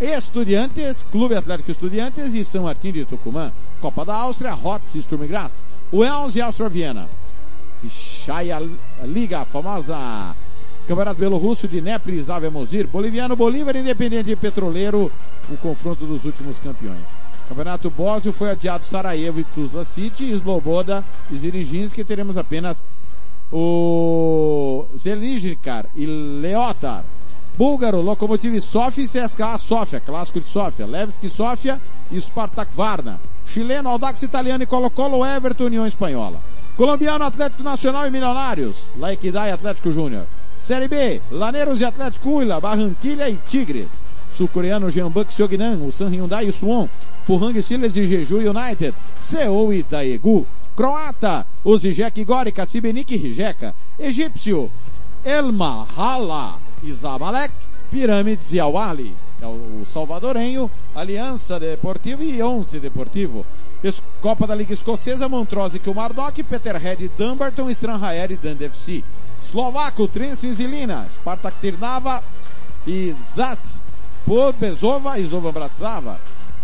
Estudiantes, 0.00 1.06
Clube 1.12 1.36
Atlético 1.36 1.70
Estudiantes 1.70 2.34
e 2.34 2.44
São 2.44 2.64
Martín 2.64 2.90
de 2.90 3.04
Tucumã. 3.04 3.52
Copa 3.80 4.04
da 4.04 4.16
Áustria, 4.16 4.52
Hotz 4.52 4.96
e 4.96 4.98
Sturm 5.02 5.28
Graz. 5.28 5.62
Wells 5.92 6.34
e 6.34 6.40
Áustria 6.40 6.68
Viena. 6.68 7.08
Fichaya 7.80 8.60
Liga, 9.04 9.44
famosa 9.44 10.34
Campeonato 10.88 11.20
Belorrusso 11.20 11.68
de 11.68 11.82
Nepri, 11.82 12.16
Slavia 12.16 12.50
Mozir, 12.50 12.86
Boliviano, 12.86 13.36
Bolívar, 13.36 13.76
Independente 13.76 14.30
e 14.30 14.36
Petroleiro, 14.36 15.12
o 15.50 15.56
confronto 15.58 16.06
dos 16.06 16.24
últimos 16.24 16.58
campeões. 16.60 17.10
Campeonato 17.46 17.90
Bósnio 17.90 18.32
foi 18.32 18.48
adiado 18.48 18.86
Sarajevo 18.86 19.38
e 19.38 19.44
Tuzla 19.44 19.84
City, 19.84 20.30
Sloboda 20.30 21.04
e 21.30 21.36
Ziriginski, 21.36 22.02
teremos 22.02 22.38
apenas 22.38 22.82
o 23.52 24.86
Zelinjnikar 24.96 25.84
e 25.94 26.06
Leotar. 26.06 27.04
Búlgaro, 27.58 28.00
Lokomotiv 28.00 28.58
Sofia 28.58 29.04
e 29.04 29.06
CSKA 29.06 29.58
Sofia, 29.58 30.00
clássico 30.00 30.40
de 30.40 30.46
Sofia, 30.46 30.86
Levski 30.86 31.28
Sofia 31.28 31.78
e 32.10 32.18
Spartak 32.18 32.72
Varna. 32.74 33.20
Chileno, 33.44 33.90
Audax 33.90 34.22
Italiano 34.22 34.62
e 34.62 34.66
Colo-Colo, 34.66 35.22
Everton, 35.26 35.64
União 35.64 35.86
Espanhola. 35.86 36.40
Colombiano, 36.76 37.24
Atlético 37.24 37.62
Nacional 37.62 38.06
e 38.06 38.10
Milionários, 38.10 38.88
La 38.96 39.12
Equidad 39.12 39.48
e 39.48 39.52
Atlético 39.52 39.90
Júnior. 39.90 40.26
Série 40.68 40.86
B, 40.86 41.22
Laneiros 41.30 41.80
e 41.80 41.84
Atlético 41.86 42.28
Huila, 42.28 42.60
Barranquilha 42.60 43.26
e 43.30 43.38
Tigres. 43.48 44.04
Sul-coreano 44.30 44.90
Jeonbuk 44.90 45.32
Seognan, 45.32 45.78
o 45.82 45.90
San 45.90 46.10
Hyundai 46.10 46.44
e 46.44 46.50
o 46.50 46.52
Suwon. 46.52 46.86
Pohang 47.26 47.58
Steelers 47.62 47.96
e 47.96 48.04
Jeju 48.04 48.36
United. 48.36 48.94
Seoul 49.18 49.72
e 49.72 49.82
Daegu. 49.82 50.46
Croata, 50.76 51.46
o 51.64 51.78
Zizek 51.78 52.22
Gorica, 52.22 52.66
Sibenik 52.66 53.14
e 53.14 53.16
Rijeka. 53.16 53.74
Egípcio, 53.98 54.70
Elma 55.24 55.86
Hala 55.96 56.58
e 56.82 56.92
Zamalek. 56.92 57.54
Pirâmides 57.90 58.52
e 58.52 58.60
Awali. 58.60 59.16
É 59.40 59.46
o 59.46 59.86
salvadorenho, 59.86 60.70
Aliança 60.94 61.58
Deportivo 61.58 62.22
e 62.22 62.42
Onze 62.42 62.78
Deportivo. 62.78 63.46
Copa 64.20 64.46
da 64.46 64.54
Liga 64.54 64.74
Escocesa, 64.74 65.30
Montrose 65.30 65.78
e 65.78 65.80
Kilmarnock, 65.80 66.42
Peterhead, 66.42 67.10
Dumbarton, 67.16 67.70
Stranraer 67.70 68.32
e 68.32 68.36
Dundee 68.36 68.68
FC. 68.68 69.02
Eslovaco, 69.42 70.08
Trenčín 70.08 70.50
e 70.50 70.66
Lina, 70.66 71.06
Spartak 71.08 71.58
Trnava 71.60 72.22
e 72.86 73.14
Zat, 73.22 73.60
Podbezova 74.24 75.18
e 75.18 75.24
Zova 75.26 75.52
Bratislava. 75.52 76.18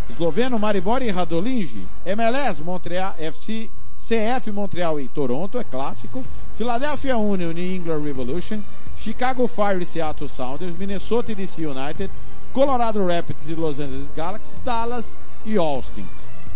Esloveno, 0.08 0.58
Maribor 0.58 1.02
e 1.02 1.10
Radolinge. 1.10 1.86
MLS, 2.04 2.60
Montreal, 2.60 3.14
FC, 3.14 3.70
CF 3.88 4.50
Montreal 4.52 5.00
e 5.00 5.08
Toronto, 5.08 5.58
é 5.58 5.64
clássico. 5.64 6.22
Philadelphia 6.56 7.16
Union 7.16 7.56
e 7.56 7.74
England 7.74 8.02
Revolution. 8.02 8.60
Chicago 8.96 9.46
Fire 9.46 9.82
e 9.82 9.86
Seattle 9.86 10.28
Sounders. 10.28 10.74
Minnesota 10.74 11.32
e 11.32 11.34
DC 11.34 11.64
United. 11.64 12.10
Colorado 12.52 13.04
Rapids 13.06 13.48
e 13.48 13.54
Los 13.54 13.80
Angeles 13.80 14.12
Galaxy. 14.12 14.56
Dallas 14.62 15.18
e 15.44 15.56
Austin. 15.56 16.06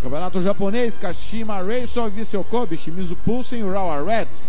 Campeonato 0.00 0.40
japonês, 0.40 0.96
Kashima 0.96 1.60
Reysol 1.60 2.06
e 2.08 2.10
Vissel 2.10 2.44
Kobe, 2.44 2.76
Shimizu 2.76 3.16
Pulsen 3.16 3.60
e 3.60 3.62
Urawa 3.64 4.00
Reds. 4.04 4.48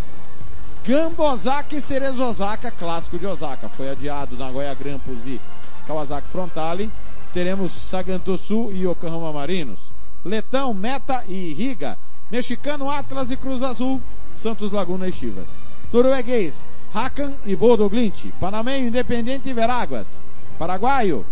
Gamba 0.90 1.34
Osaka 1.34 1.76
e 1.76 1.82
Cerezo 1.82 2.24
Osaka, 2.24 2.72
clássico 2.72 3.20
de 3.20 3.28
Osaka. 3.28 3.70
Foi 3.70 3.92
adiado 3.92 4.36
Nagoya 4.36 4.74
Grampus 4.74 5.24
e 5.28 5.40
Kawasaki 5.86 6.28
Frontale. 6.30 6.90
Teremos 7.32 7.72
Sagantosu 7.74 8.72
e 8.72 8.86
Yokohama 8.86 9.32
Marinos. 9.32 9.80
Letão, 10.26 10.74
Meta 10.74 11.24
e 11.28 11.54
Riga. 11.54 11.96
Mexicano 12.32 12.90
Atlas 12.90 13.30
e 13.30 13.38
Cruz 13.38 13.62
Azul. 13.62 14.02
Santos 14.34 14.72
Laguna 14.72 15.08
e 15.08 15.12
Chivas. 15.12 15.64
Norueguês, 15.94 16.68
Hakan 16.92 17.34
e 17.46 17.56
Bodo 17.56 17.88
Glint. 17.88 18.32
Panamenho, 18.40 18.88
Independente 18.88 19.48
e 19.48 19.54
Veráguas. 19.54 20.20
Paraguaio, 20.58 21.24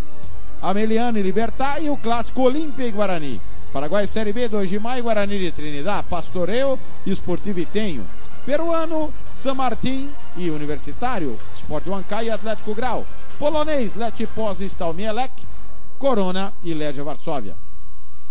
Ameliano 0.62 1.18
e 1.18 1.22
Libertar 1.22 1.82
e 1.82 1.90
o 1.90 1.96
clássico 1.96 2.42
Olímpia 2.42 2.86
e 2.86 2.92
Guarani. 2.92 3.40
Paraguai 3.72 4.06
Série 4.06 4.32
B, 4.32 4.46
2 4.46 4.70
de 4.70 4.78
maio, 4.78 5.02
Guarani 5.02 5.36
de 5.36 5.50
Trinidad, 5.50 6.04
Pastoreu 6.04 6.78
e 7.04 7.10
Esportivo 7.10 7.58
Itenho. 7.58 8.06
Peruano, 8.48 9.12
San 9.30 9.56
Martín 9.56 10.10
e 10.34 10.48
Universitário, 10.48 11.38
Sport 11.52 11.86
Huancaí 11.86 12.28
e 12.28 12.30
Atlético 12.30 12.74
Grau. 12.74 13.04
Polonês, 13.38 13.92
Pós 14.34 14.62
e 14.62 14.64
Stalmielek, 14.64 15.46
Corona 15.98 16.54
e 16.64 16.72
Legia 16.72 17.04
Varsóvia. 17.04 17.54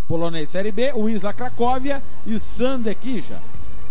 Polonês 0.07 0.49
Série 0.49 0.71
B, 0.71 0.91
Wisla 0.93 1.33
Cracóvia 1.33 2.01
e 2.25 2.39
Sandekija. 2.39 3.43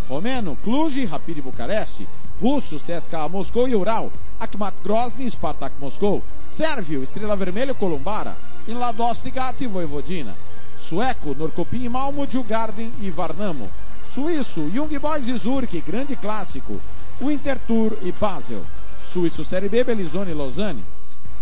Romeno, 0.08 0.56
Cluj, 0.56 1.04
Rapid 1.04 1.42
Bucareste. 1.42 2.08
Russo, 2.40 2.80
CSKA 2.80 3.28
Moscou 3.28 3.68
e 3.68 3.76
Ural. 3.76 4.10
Akhmat 4.40 4.74
Grozny, 4.82 5.30
Spartak 5.30 5.76
Moscou. 5.78 6.24
Sérvio, 6.44 7.04
Estrela 7.04 7.36
Vermelha 7.36 7.72
Columbara. 7.72 8.36
Em 8.66 8.74
Ladoste 8.74 9.30
Gato 9.30 9.62
e 9.62 9.68
Voivodina. 9.68 10.34
Sueco, 10.76 11.36
Norcopim 11.36 11.84
e 11.84 11.88
Malmo, 11.88 12.26
Djurgarden 12.26 12.92
e 13.00 13.12
Varnamo. 13.12 13.70
Suíço, 14.16 14.70
Young 14.74 14.98
Boys 14.98 15.28
e 15.28 15.36
Zurich, 15.36 15.78
grande 15.82 16.16
clássico. 16.16 16.80
Winterthur 17.20 17.98
e 18.00 18.10
Basel. 18.12 18.64
Suíço 19.12 19.44
Série 19.44 19.68
B, 19.68 19.84
Belizone 19.84 20.30
e 20.30 20.34
Lausanne. 20.34 20.82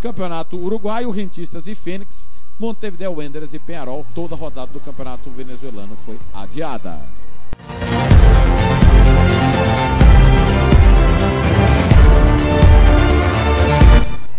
Campeonato 0.02 0.56
Uruguaio, 0.56 1.08
Rentistas 1.12 1.68
e 1.68 1.76
Fênix. 1.76 2.28
Montevideo 2.58 3.12
Wanderers 3.12 3.54
e 3.54 3.60
Penharol. 3.60 4.04
Toda 4.12 4.34
rodada 4.34 4.72
do 4.72 4.80
campeonato 4.80 5.30
venezuelano 5.30 5.96
foi 6.04 6.18
adiada. 6.32 6.98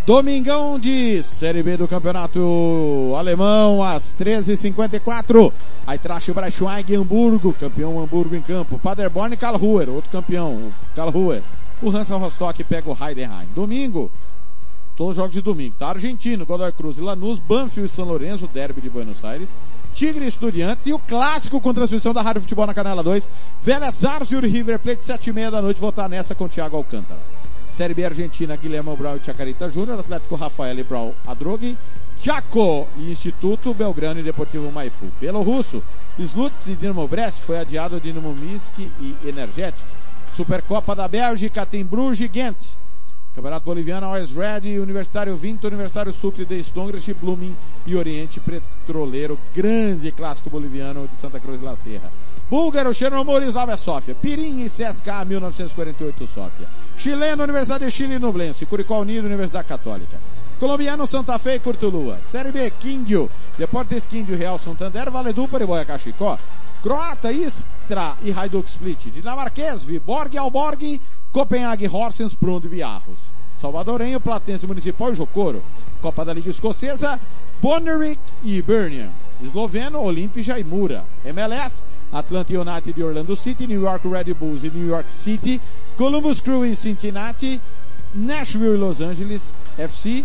Domingão 0.05 0.77
de 0.77 1.23
Série 1.23 1.63
B 1.63 1.77
do 1.77 1.87
Campeonato 1.87 2.39
Alemão, 3.17 3.81
às 3.81 4.13
13h54. 4.13 5.51
Eintracht 5.87 6.31
Braunschweig 6.31 6.95
Hamburgo, 6.95 7.51
campeão 7.59 7.99
Hamburgo 7.99 8.35
em 8.35 8.41
campo. 8.41 8.77
Paderborn 8.77 9.33
e 9.33 9.37
Karlsruher, 9.37 9.89
outro 9.89 10.11
campeão, 10.11 10.71
Karlsruher. 10.95 11.41
O 11.81 11.89
Hansa 11.89 12.15
Rostock 12.17 12.63
pega 12.65 12.87
o 12.87 12.95
Heidenheim. 12.95 13.47
Domingo, 13.55 14.11
todos 14.95 15.13
os 15.13 15.15
jogos 15.15 15.33
de 15.33 15.41
domingo, 15.41 15.73
tá? 15.75 15.87
Argentino, 15.87 16.45
Godoy 16.45 16.71
Cruz 16.71 16.99
e 16.99 17.01
Lanús, 17.01 17.39
Banfield 17.39 17.91
e 17.91 17.95
São 17.95 18.05
Lourenço, 18.05 18.47
Derby 18.47 18.81
de 18.81 18.91
Buenos 18.91 19.25
Aires. 19.25 19.49
Tigre 19.95 20.27
Estudiantes 20.27 20.85
e 20.85 20.93
o 20.93 20.99
clássico 20.99 21.59
com 21.59 21.73
transmissão 21.73 22.13
da 22.13 22.21
Rádio 22.21 22.43
Futebol 22.43 22.67
na 22.67 22.75
Canela 22.75 23.01
2. 23.01 23.27
Velha 23.59 23.91
Sarsfield 23.91 24.45
River 24.45 24.77
Plate, 24.77 25.03
sete 25.03 25.31
e 25.31 25.33
meia 25.33 25.49
da 25.49 25.63
noite, 25.63 25.81
voltar 25.81 26.07
nessa 26.07 26.35
com 26.35 26.43
o 26.43 26.49
Thiago 26.49 26.77
Alcântara. 26.77 27.19
Série 27.75 27.93
B 27.93 28.05
Argentina, 28.05 28.55
Guilherme 28.55 28.95
Brown 28.95 29.17
e 29.17 29.19
Chacarita 29.19 29.69
Júnior, 29.69 29.99
Atlético 29.99 30.35
Rafael 30.35 30.79
e 30.79 30.83
Brown 30.85 31.13
Adroghi, 31.25 31.75
Chaco 32.21 32.87
e 32.97 33.09
Instituto 33.09 33.73
Belgrano 33.73 34.21
e 34.21 34.23
Deportivo 34.23 34.71
Maipu. 34.71 35.11
Pelo 35.19 35.41
russo, 35.41 35.83
Sluts 36.17 36.67
e 36.67 36.77
Dinamo 36.77 37.05
Brest 37.05 37.39
foi 37.39 37.59
adiado 37.59 37.99
Dinamo 37.99 38.33
Minsk 38.33 38.79
e 38.79 39.17
Energetic. 39.25 39.83
Supercopa 40.31 40.95
da 40.95 41.05
Bélgica 41.09 41.65
tem 41.65 41.83
Bruges 41.83 42.21
e 42.21 42.29
Ghent. 42.29 42.77
Campeonato 43.35 43.65
Boliviano, 43.65 44.05
Always 44.05 44.33
Red, 44.33 44.63
Universitário 44.79 45.35
Vinto, 45.35 45.67
Universitário 45.67 46.13
Sucre 46.13 46.45
de 46.45 46.57
Stongres, 46.63 47.05
Blooming 47.19 47.53
e 47.85 47.93
Oriente 47.93 48.39
Petroleiro. 48.39 49.37
Grande 49.53 50.13
clássico 50.13 50.49
boliviano 50.49 51.05
de 51.05 51.15
Santa 51.15 51.37
Cruz 51.41 51.59
de 51.59 51.65
la 51.65 51.75
Serra. 51.75 52.09
Búlgaro, 52.49 52.93
Chernomor 52.93 53.43
Slavia 53.43 53.75
Sofia. 53.75 54.15
Pirim 54.15 54.63
e 54.63 54.69
CSKA 54.69 55.25
1948 55.25 56.27
Sofia. 56.27 56.69
Chileno, 56.95 57.43
Universidade 57.43 57.83
de 57.83 57.91
Chile 57.91 58.17
Nublense. 58.17 58.65
Curicó 58.65 58.99
Unido, 58.99 59.25
Universidade 59.25 59.67
Católica. 59.67 60.17
Colombiano, 60.57 61.05
Santa 61.05 61.37
Fe 61.37 61.55
e 61.55 61.59
Curtulua. 61.59 62.19
Série 62.21 62.53
B, 62.53 62.71
Quindio. 62.79 63.29
Deportes 63.57 64.07
Quindio, 64.07 64.37
Real 64.37 64.57
Santander, 64.59 65.11
Valedupar 65.11 65.61
e 65.61 65.65
Boia 65.65 65.83
Cachicó. 65.83 66.39
Croata, 66.81 67.33
Istra 67.33 68.15
e 68.21 68.31
Hajduk 68.31 68.69
Split. 68.69 69.09
Dinamarquês, 69.09 69.83
Viborg, 69.83 70.37
Alborg, 70.37 71.01
Copenhague, 71.35 71.85
Horsens, 71.85 72.33
Brund 72.33 72.63
e 72.63 72.69
Biarros. 72.69 73.19
Salvadorenho, 73.55 74.21
Platense 74.21 74.65
Municipal 74.65 75.11
e 75.11 75.15
Jocoro. 75.15 75.61
Copa 75.99 76.23
da 76.23 76.31
Liga 76.31 76.49
Escocesa, 76.49 77.19
Bonnerick 77.61 78.21
e 78.41 78.61
Birmingham. 78.61 79.11
Esloveno, 79.43 79.99
Olimpia 79.99 80.57
e 80.57 80.63
Mura. 80.63 81.05
MLS, 81.25 81.83
Atlanta 82.09 82.53
United 82.53 82.93
de 82.93 83.03
Orlando 83.03 83.35
City, 83.35 83.67
New 83.67 83.81
York 83.81 84.07
Red 84.07 84.33
Bulls 84.33 84.63
e 84.63 84.69
New 84.69 84.87
York 84.87 85.09
City, 85.09 85.59
Columbus 85.97 86.39
Crew 86.39 86.63
e 86.63 86.73
Cincinnati, 86.73 87.59
Nashville 88.13 88.75
e 88.75 88.77
Los 88.77 89.01
Angeles 89.01 89.53
FC, 89.75 90.23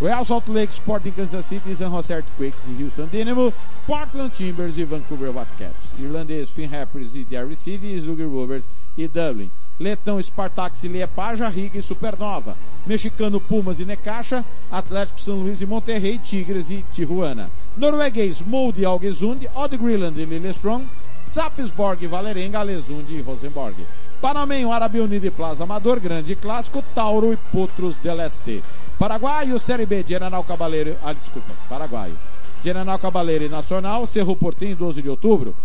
Real 0.00 0.24
Salt 0.24 0.48
Lake 0.48 0.72
Sporting 0.72 1.12
Kansas 1.12 1.46
City, 1.46 1.72
San 1.72 1.92
Jose 1.92 2.12
Earthquakes 2.12 2.64
e 2.66 2.82
Houston 2.82 3.08
Dynamo, 3.08 3.52
Portland 3.86 4.32
Timbers 4.32 4.76
e 4.76 4.84
Vancouver 4.84 5.28
Whitecaps, 5.28 5.94
Irlandês 6.00 6.50
Finn 6.50 6.68
Rappers 6.68 7.14
e 7.14 7.24
Derry 7.24 7.54
City, 7.54 7.96
Slugger 7.96 8.26
Rovers 8.26 8.68
e 8.96 9.06
Dublin, 9.06 9.48
Letão 9.82 10.22
Spartak 10.22 10.86
Liepaja, 10.86 11.48
Riga 11.48 11.76
e 11.76 11.82
Supernova, 11.82 12.56
Mexicano 12.86 13.40
Pumas 13.40 13.80
e 13.80 13.84
Necaxa, 13.84 14.44
Atlético 14.70 15.20
São 15.20 15.34
Luís 15.34 15.60
e 15.60 15.66
Monterrey, 15.66 16.18
Tigres 16.18 16.70
e 16.70 16.84
Tijuana, 16.92 17.50
Norueguês 17.76 18.40
Molde 18.40 18.84
Algesund, 18.84 19.48
Odd 19.52 19.76
Greenland 19.76 20.16
e 20.16 20.24
Lillestrøm, 20.24 20.84
Sapsborg 21.22 22.06
Valerenga, 22.06 22.60
Alesund 22.60 23.10
e 23.10 23.20
Rosenborg. 23.22 23.74
Panamenho, 24.20 24.70
Árabe 24.70 25.00
Unido 25.00 25.26
e 25.26 25.30
Plaza 25.32 25.64
Amador, 25.64 25.98
Grande 25.98 26.36
Clássico, 26.36 26.84
Tauro 26.94 27.32
e 27.32 27.36
Potros 27.50 27.96
del 27.96 28.20
Este. 28.20 28.62
Paraguaio, 28.96 29.58
Série 29.58 29.84
B, 29.84 30.04
General 30.06 30.44
Cabaleiro, 30.44 30.96
ah, 31.02 31.12
desculpa, 31.12 31.52
Paraguaio. 31.68 32.16
General 32.62 32.98
Cabaleiro 33.00 33.44
e 33.44 33.48
Nacional, 33.48 34.06
Cerro 34.06 34.36
Portinho, 34.36 34.76
12 34.76 35.02
de 35.02 35.08
outubro. 35.08 35.56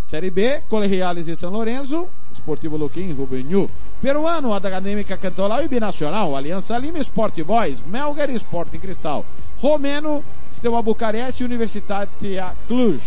Série 0.00 0.30
B, 0.30 0.62
Colegiales 0.68 1.26
e 1.26 1.34
São 1.34 1.50
Lourenço, 1.50 2.06
Esportivo 2.34 2.76
Luquim, 2.76 3.12
Rubinho. 3.12 3.70
Peruano, 4.00 4.52
Acadêmica 4.52 5.16
Cantoral 5.16 5.62
e 5.62 5.68
Binacional, 5.68 6.36
Aliança 6.36 6.76
Lima, 6.76 6.98
Sport 6.98 7.42
Boys, 7.42 7.82
Melgar 7.82 8.28
e 8.28 8.34
Sporting 8.34 8.78
Cristal. 8.78 9.24
Romeno, 9.58 10.22
Steaua 10.52 10.82
Bucareste 10.82 11.42
e 11.42 11.46
Universitatea 11.46 12.54
Cluj. 12.66 13.00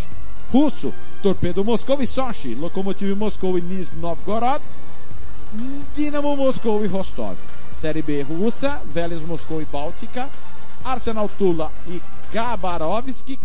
Russo, 0.49 0.93
Torpedo 1.21 1.63
Moscou 1.63 2.01
e 2.01 2.07
Sochi, 2.07 2.55
Lokomotiv 2.55 3.15
Moscou 3.17 3.57
e 3.57 3.61
Nizhny 3.61 3.99
Novgorod, 3.99 4.61
Dinamo 5.93 6.35
Moscou 6.35 6.83
e 6.85 6.87
Rostov. 6.87 7.37
Série 7.69 8.01
B 8.01 8.23
russa, 8.23 8.81
Vélez 8.85 9.21
Moscou 9.21 9.61
e 9.61 9.65
Báltica, 9.65 10.29
Arsenal 10.83 11.29
Tula 11.37 11.71
e 11.85 12.01
Khabarovsk, 12.31 13.37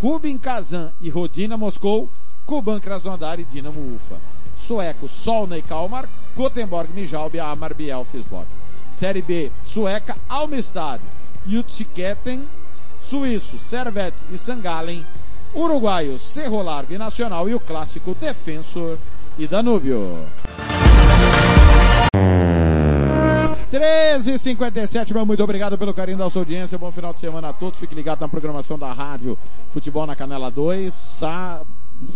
Rubin 0.00 0.38
Kazan 0.38 0.92
e 1.00 1.08
Rodina 1.08 1.56
Moscou, 1.56 2.08
Kuban 2.44 2.78
Krasnodar 2.78 3.40
e 3.40 3.44
Dinamo 3.44 3.80
Ufa. 3.94 4.37
Sueco, 4.68 5.08
Solna 5.08 5.56
e 5.56 5.62
Kalmar, 5.62 6.06
Gothenburg, 6.36 6.92
Mijalb 6.92 7.34
e 7.34 7.40
Amar 7.40 7.72
Bielfsborg. 7.72 8.46
Série 8.90 9.22
B 9.22 9.50
sueca, 9.64 10.14
Almestad, 10.28 11.00
Jutsiketen, 11.46 12.46
Suíço, 13.00 13.56
Servet 13.58 14.12
e 14.30 14.36
Sangalen, 14.36 15.06
Uruguaio, 15.54 16.18
Cerro 16.18 16.62
Largo 16.62 16.92
e 16.92 16.98
Nacional 16.98 17.48
e 17.48 17.54
o 17.54 17.60
clássico 17.60 18.14
Defensor 18.14 18.98
e 19.38 19.46
Danúbio. 19.46 20.26
13h57, 23.72 25.14
meu 25.14 25.24
muito 25.24 25.42
obrigado 25.42 25.78
pelo 25.78 25.94
carinho 25.94 26.18
da 26.18 26.28
sua 26.28 26.42
audiência. 26.42 26.76
Bom 26.76 26.92
final 26.92 27.14
de 27.14 27.20
semana 27.20 27.48
a 27.48 27.52
todos. 27.54 27.80
Fique 27.80 27.94
ligado 27.94 28.20
na 28.20 28.28
programação 28.28 28.78
da 28.78 28.92
rádio 28.92 29.38
Futebol 29.70 30.06
na 30.06 30.14
Canela 30.14 30.50
2. 30.50 30.92
Sa 30.92 31.62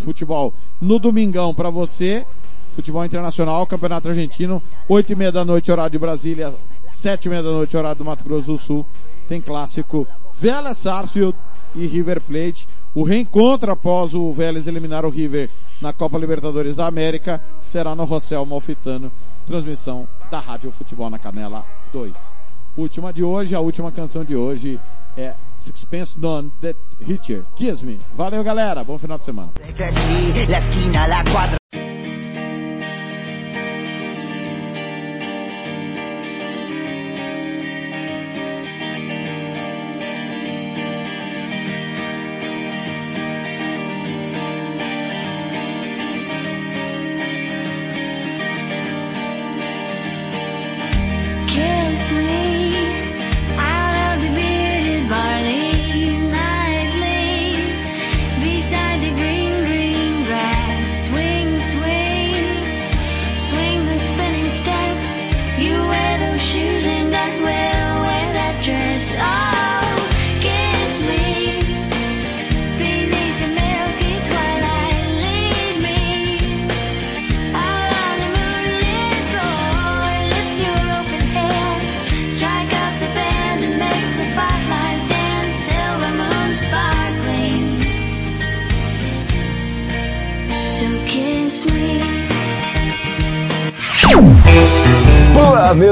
futebol 0.04 0.54
no 0.80 0.98
domingão 0.98 1.54
para 1.54 1.70
você. 1.70 2.26
Futebol 2.74 3.04
internacional, 3.04 3.66
Campeonato 3.66 4.08
Argentino, 4.08 4.62
8 4.88 5.12
e 5.12 5.14
meia 5.14 5.32
da 5.32 5.44
noite, 5.44 5.70
horário 5.70 5.90
de 5.90 5.98
Brasília, 5.98 6.54
7 6.88 7.26
e 7.26 7.28
meia 7.28 7.42
da 7.42 7.50
noite, 7.50 7.76
horário 7.76 7.98
do 7.98 8.04
Mato 8.04 8.24
Grosso 8.24 8.52
do 8.52 8.58
Sul. 8.58 8.86
Tem 9.28 9.40
clássico 9.40 10.06
Vélez 10.34 10.78
Sarsfield 10.78 11.36
e 11.74 11.86
River 11.86 12.20
Plate. 12.20 12.66
O 12.94 13.02
reencontro 13.02 13.70
após 13.70 14.14
o 14.14 14.32
Vélez 14.32 14.66
eliminar 14.66 15.04
o 15.04 15.10
River 15.10 15.50
na 15.80 15.92
Copa 15.92 16.18
Libertadores 16.18 16.76
da 16.76 16.86
América 16.86 17.42
será 17.60 17.94
no 17.94 18.04
Rossel 18.04 18.44
Malfitano, 18.44 19.10
transmissão 19.46 20.06
da 20.30 20.40
Rádio 20.40 20.70
Futebol 20.72 21.08
na 21.08 21.18
Canela 21.18 21.64
2. 21.92 22.34
Última 22.76 23.12
de 23.12 23.22
hoje, 23.22 23.54
a 23.54 23.60
última 23.60 23.92
canção 23.92 24.24
de 24.24 24.34
hoje 24.34 24.80
é 25.16 25.34
Sixpence 25.58 26.18
None 26.18 26.50
The 26.60 26.74
Hitcher. 27.06 27.44
Kiss 27.54 27.84
Me. 27.84 28.00
Valeu 28.14 28.42
galera, 28.42 28.82
bom 28.82 28.96
final 28.98 29.18
de 29.18 29.26
semana. 29.26 29.52